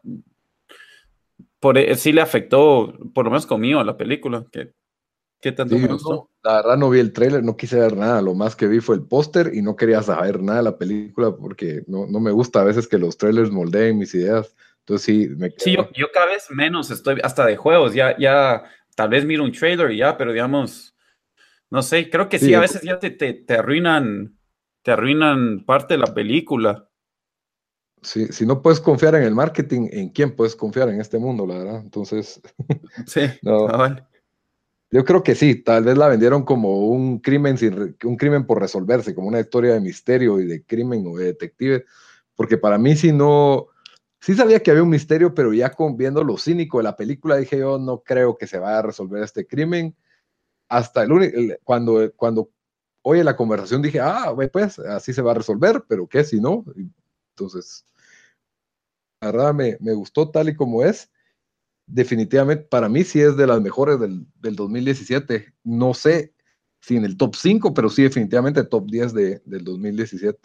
por, 1.59 1.77
e, 1.77 1.95
sí 1.95 2.11
le 2.11 2.21
afectó, 2.21 2.91
por 3.13 3.25
lo 3.25 3.31
menos 3.31 3.45
conmigo, 3.45 3.79
a 3.79 3.83
la 3.83 3.95
película, 3.95 4.45
que, 4.51 4.73
¿qué 5.39 5.51
tanto 5.51 5.77
me 5.77 5.87
gustó? 5.87 6.31
la 6.43 6.55
verdad 6.55 6.77
no 6.77 6.89
vi 6.89 6.99
el 6.99 7.13
tráiler, 7.13 7.43
no 7.43 7.55
quise 7.55 7.79
ver 7.79 7.95
nada, 7.95 8.19
lo 8.21 8.33
más 8.33 8.55
que 8.55 8.67
vi 8.67 8.79
fue 8.79 8.95
el 8.95 9.03
póster 9.03 9.51
y 9.53 9.61
no 9.61 9.75
quería 9.75 10.01
saber 10.01 10.41
nada 10.41 10.57
de 10.57 10.63
la 10.63 10.77
película 10.77 11.35
porque 11.35 11.83
no, 11.85 12.07
no 12.07 12.19
me 12.19 12.31
gusta 12.31 12.61
a 12.61 12.65
veces 12.65 12.87
que 12.87 12.97
los 12.97 13.17
trailers 13.17 13.51
moldeen 13.51 13.99
mis 13.99 14.15
ideas, 14.15 14.55
entonces 14.79 15.05
sí, 15.05 15.29
me 15.37 15.53
Sí, 15.57 15.75
yo, 15.75 15.89
yo, 15.93 16.07
cada 16.11 16.27
vez 16.27 16.47
menos 16.49 16.89
estoy, 16.89 17.19
hasta 17.23 17.45
de 17.45 17.57
juegos, 17.57 17.93
ya, 17.93 18.17
ya, 18.17 18.63
tal 18.95 19.09
vez 19.09 19.23
miro 19.23 19.43
un 19.43 19.51
trailer 19.51 19.91
y 19.91 19.97
ya, 19.97 20.17
pero 20.17 20.31
digamos, 20.31 20.95
no 21.69 21.83
sé, 21.83 22.09
creo 22.09 22.27
que 22.27 22.39
sí, 22.39 22.55
a 22.55 22.59
veces 22.59 22.81
ya 22.81 22.97
te, 22.97 23.11
te, 23.11 23.33
te 23.33 23.53
arruinan 23.53 24.35
te 24.85 24.91
arruinan 24.91 25.65
parte 25.65 25.95
de 25.95 25.97
la 25.97 26.13
película. 26.13 26.87
Sí, 28.03 28.27
si 28.27 28.45
no 28.45 28.61
puedes 28.61 28.79
confiar 28.79 29.15
en 29.15 29.23
el 29.23 29.33
marketing, 29.33 29.89
¿en 29.91 30.09
quién 30.09 30.35
puedes 30.35 30.55
confiar 30.55 30.89
en 30.89 31.01
este 31.01 31.17
mundo, 31.17 31.47
la 31.47 31.57
verdad? 31.57 31.81
Entonces, 31.81 32.39
sí, 33.07 33.21
no. 33.41 33.67
Yo 34.91 35.03
creo 35.03 35.23
que 35.23 35.33
sí, 35.33 35.55
tal 35.55 35.85
vez 35.85 35.97
la 35.97 36.07
vendieron 36.07 36.45
como 36.45 36.85
un 36.85 37.17
crimen, 37.17 37.57
sin, 37.57 37.97
un 38.03 38.15
crimen 38.15 38.45
por 38.45 38.61
resolverse, 38.61 39.15
como 39.15 39.27
una 39.27 39.39
historia 39.39 39.73
de 39.73 39.81
misterio 39.81 40.39
y 40.39 40.45
de 40.45 40.63
crimen 40.63 41.03
o 41.07 41.17
de 41.17 41.25
detective, 41.25 41.85
porque 42.35 42.59
para 42.59 42.77
mí 42.77 42.95
sí 42.95 43.11
no, 43.11 43.69
sí 44.19 44.35
sabía 44.35 44.59
que 44.59 44.69
había 44.69 44.83
un 44.83 44.89
misterio, 44.89 45.33
pero 45.33 45.51
ya 45.51 45.71
con, 45.71 45.97
viendo 45.97 46.23
lo 46.23 46.37
cínico 46.37 46.77
de 46.77 46.83
la 46.83 46.95
película 46.95 47.37
dije 47.37 47.57
yo 47.57 47.79
no 47.79 48.03
creo 48.03 48.37
que 48.37 48.45
se 48.45 48.59
vaya 48.59 48.77
a 48.77 48.83
resolver 48.83 49.23
este 49.23 49.47
crimen. 49.47 49.95
Hasta 50.69 51.03
el, 51.03 51.59
cuando, 51.63 52.11
cuando 52.15 52.51
oye 53.07 53.23
la 53.23 53.35
conversación 53.35 53.83
dije, 53.83 53.99
ah, 53.99 54.33
pues 54.51 54.79
así 54.79 55.13
se 55.13 55.21
va 55.21 55.31
a 55.31 55.35
resolver, 55.35 55.83
pero 55.87 56.07
¿qué 56.07 56.23
si 56.23 56.41
no? 56.41 56.65
Entonces, 57.29 57.85
la 59.21 59.31
verdad 59.31 59.53
me, 59.53 59.77
me, 59.79 59.93
gustó 59.93 60.31
tal 60.31 60.49
y 60.49 60.55
como 60.55 60.83
es. 60.83 61.11
Definitivamente, 61.85 62.63
para 62.63 62.89
mí 62.89 63.03
sí 63.03 63.21
es 63.21 63.37
de 63.37 63.45
las 63.45 63.61
mejores 63.61 63.99
del, 63.99 64.25
del 64.41 64.55
2017. 64.55 65.53
No 65.63 65.93
sé 65.93 66.33
si 66.81 66.97
en 66.97 67.05
el 67.05 67.15
top 67.15 67.35
5, 67.35 67.75
pero 67.75 67.89
sí 67.89 68.01
definitivamente 68.01 68.63
top 68.63 68.89
10 68.89 69.13
de, 69.13 69.41
del 69.45 69.63
2017. 69.63 70.39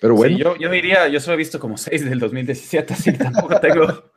Pero 0.00 0.14
bueno. 0.14 0.36
Sí, 0.36 0.42
yo, 0.42 0.56
yo 0.56 0.70
diría, 0.70 1.08
yo 1.08 1.18
solo 1.18 1.34
he 1.34 1.38
visto 1.38 1.58
como 1.58 1.76
6 1.76 2.04
del 2.04 2.20
2017, 2.20 2.94
así 2.94 3.10
que 3.10 3.18
tampoco 3.18 3.58
tengo 3.58 4.13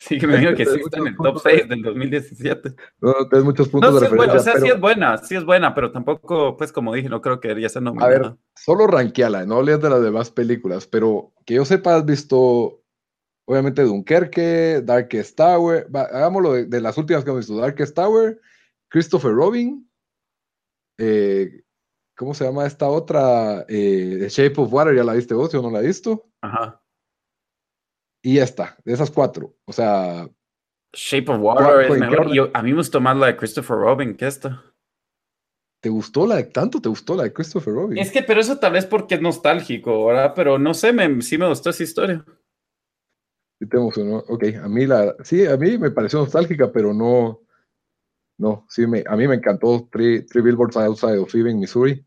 Sí, 0.00 0.16
que 0.18 0.28
me 0.28 0.38
digo 0.38 0.54
que 0.54 0.64
sí 0.64 0.78
está 0.78 0.98
en 0.98 1.08
el 1.08 1.16
top 1.16 1.40
6 1.42 1.68
del 1.68 1.82
2017. 1.82 2.74
No, 3.00 3.14
tienes 3.28 3.44
muchos 3.44 3.68
puntos 3.68 3.94
de 3.94 4.08
referencia. 4.08 4.34
o 4.34 4.42
sea, 4.42 4.60
sí 4.60 4.68
es 4.68 4.78
buena, 4.80 5.18
sí 5.18 5.34
es 5.34 5.44
buena, 5.44 5.74
pero 5.74 5.90
tampoco, 5.90 6.56
pues 6.56 6.70
como 6.70 6.94
dije, 6.94 7.08
no 7.08 7.20
creo 7.20 7.40
que 7.40 7.48
debería 7.48 7.68
ser 7.68 7.82
nominada. 7.82 8.06
A 8.06 8.18
ver, 8.18 8.36
solo 8.54 8.86
ranqueala, 8.86 9.44
no 9.44 9.56
hables 9.56 9.80
de 9.80 9.90
las 9.90 10.02
demás 10.02 10.30
películas, 10.30 10.86
pero 10.86 11.32
que 11.44 11.54
yo 11.54 11.64
sepa, 11.64 11.96
has 11.96 12.04
visto, 12.04 12.80
obviamente, 13.44 13.82
Dunkerque, 13.82 14.82
Darkest 14.84 15.36
Tower, 15.36 15.88
hagámoslo 15.92 16.52
de, 16.52 16.80
las 16.80 16.96
últimas 16.96 17.24
que 17.24 17.30
hemos 17.30 17.46
visto, 17.46 17.60
Darkest 17.60 17.96
Tower, 17.96 18.40
Christopher 18.88 19.32
Robin, 19.32 19.90
eh, 20.98 21.62
¿cómo 22.16 22.34
se 22.34 22.44
llama 22.44 22.66
esta 22.66 22.86
otra? 22.86 23.64
Eh, 23.68 24.16
The 24.20 24.28
Shape 24.28 24.60
of 24.60 24.72
Water, 24.72 24.94
¿ya 24.94 25.02
la 25.02 25.14
viste 25.14 25.34
vos? 25.34 25.52
Yo 25.52 25.60
no 25.60 25.72
la 25.72 25.80
he 25.80 25.86
visto. 25.86 26.24
Ajá. 26.40 26.80
Y 28.28 28.34
ya 28.34 28.44
está, 28.44 28.76
de 28.84 28.92
esas 28.92 29.10
cuatro. 29.10 29.56
O 29.64 29.72
sea. 29.72 30.28
Shape 30.92 31.32
of 31.32 31.38
Water 31.40 31.90
es 31.90 31.98
mejor. 31.98 32.50
a 32.52 32.62
mí 32.62 32.70
me 32.72 32.76
gustó 32.76 33.00
más 33.00 33.16
la 33.16 33.28
de 33.28 33.36
Christopher 33.38 33.78
Robin 33.78 34.14
que 34.14 34.26
esta. 34.26 34.62
¿Te 35.80 35.88
gustó 35.88 36.26
la 36.26 36.36
de 36.36 36.44
tanto? 36.44 36.78
¿Te 36.78 36.90
gustó 36.90 37.16
la 37.16 37.22
de 37.22 37.32
Christopher 37.32 37.72
Robin? 37.72 37.96
Es 37.96 38.12
que, 38.12 38.22
pero 38.22 38.42
eso 38.42 38.58
tal 38.58 38.72
vez 38.72 38.84
porque 38.84 39.14
es 39.14 39.22
nostálgico, 39.22 40.04
¿verdad? 40.04 40.34
Pero 40.36 40.58
no 40.58 40.74
sé, 40.74 40.92
me, 40.92 41.22
sí 41.22 41.38
me 41.38 41.48
gustó 41.48 41.70
esa 41.70 41.82
historia. 41.82 42.22
Sí 43.58 43.66
te 43.66 43.78
emocionó. 43.78 44.18
Ok, 44.28 44.44
a 44.62 44.68
mí 44.68 44.86
la, 44.86 45.16
sí, 45.24 45.46
a 45.46 45.56
mí 45.56 45.78
me 45.78 45.90
pareció 45.90 46.18
nostálgica, 46.18 46.70
pero 46.70 46.92
no, 46.92 47.40
no, 48.36 48.66
sí, 48.68 48.86
me, 48.86 49.04
a 49.06 49.16
mí 49.16 49.26
me 49.26 49.36
encantó 49.36 49.88
Three, 49.90 50.26
Three 50.26 50.42
Billboards 50.42 50.76
Outside 50.76 51.16
of 51.16 51.34
Ebbing, 51.34 51.60
Missouri. 51.60 52.04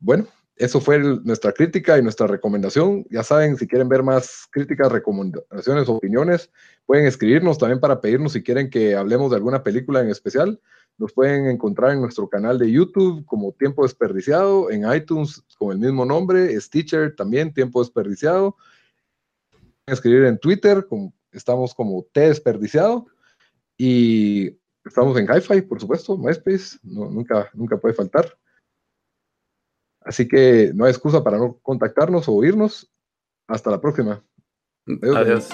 Bueno, 0.00 0.26
eso 0.56 0.80
fue 0.80 0.98
nuestra 0.98 1.52
crítica 1.52 1.98
y 1.98 2.02
nuestra 2.02 2.26
recomendación. 2.26 3.04
Ya 3.10 3.22
saben, 3.22 3.56
si 3.56 3.66
quieren 3.66 3.88
ver 3.88 4.02
más 4.02 4.48
críticas, 4.50 4.90
recomendaciones, 4.90 5.88
opiniones, 5.88 6.50
pueden 6.86 7.06
escribirnos 7.06 7.58
también 7.58 7.78
para 7.78 8.00
pedirnos 8.00 8.32
si 8.32 8.42
quieren 8.42 8.70
que 8.70 8.96
hablemos 8.96 9.30
de 9.30 9.36
alguna 9.36 9.62
película 9.62 10.00
en 10.00 10.08
especial. 10.08 10.58
Nos 10.96 11.12
pueden 11.12 11.46
encontrar 11.46 11.92
en 11.92 12.00
nuestro 12.00 12.26
canal 12.28 12.58
de 12.58 12.70
YouTube 12.70 13.24
como 13.26 13.52
Tiempo 13.52 13.82
Desperdiciado, 13.82 14.70
en 14.70 14.90
iTunes 14.90 15.44
con 15.58 15.72
el 15.72 15.78
mismo 15.78 16.06
nombre, 16.06 16.58
Stitcher 16.58 17.14
también, 17.14 17.52
Tiempo 17.52 17.80
Desperdiciado. 17.80 18.56
Escribir 19.84 20.24
en 20.24 20.38
Twitter, 20.38 20.86
estamos 21.32 21.74
como 21.74 22.06
T 22.12 22.20
Desperdiciado. 22.20 23.06
Y 23.76 24.58
estamos 24.86 25.18
en 25.18 25.26
Hi-Fi, 25.26 25.60
por 25.62 25.78
supuesto, 25.78 26.16
MySpace, 26.16 26.78
nunca, 26.82 27.50
nunca 27.52 27.76
puede 27.76 27.94
faltar. 27.94 28.38
Así 30.06 30.28
que 30.28 30.70
no 30.74 30.84
hay 30.84 30.92
excusa 30.92 31.22
para 31.24 31.36
no 31.36 31.58
contactarnos 31.60 32.28
o 32.28 32.32
oírnos. 32.32 32.90
Hasta 33.48 33.70
la 33.70 33.80
próxima. 33.80 34.24
Adiós. 35.02 35.48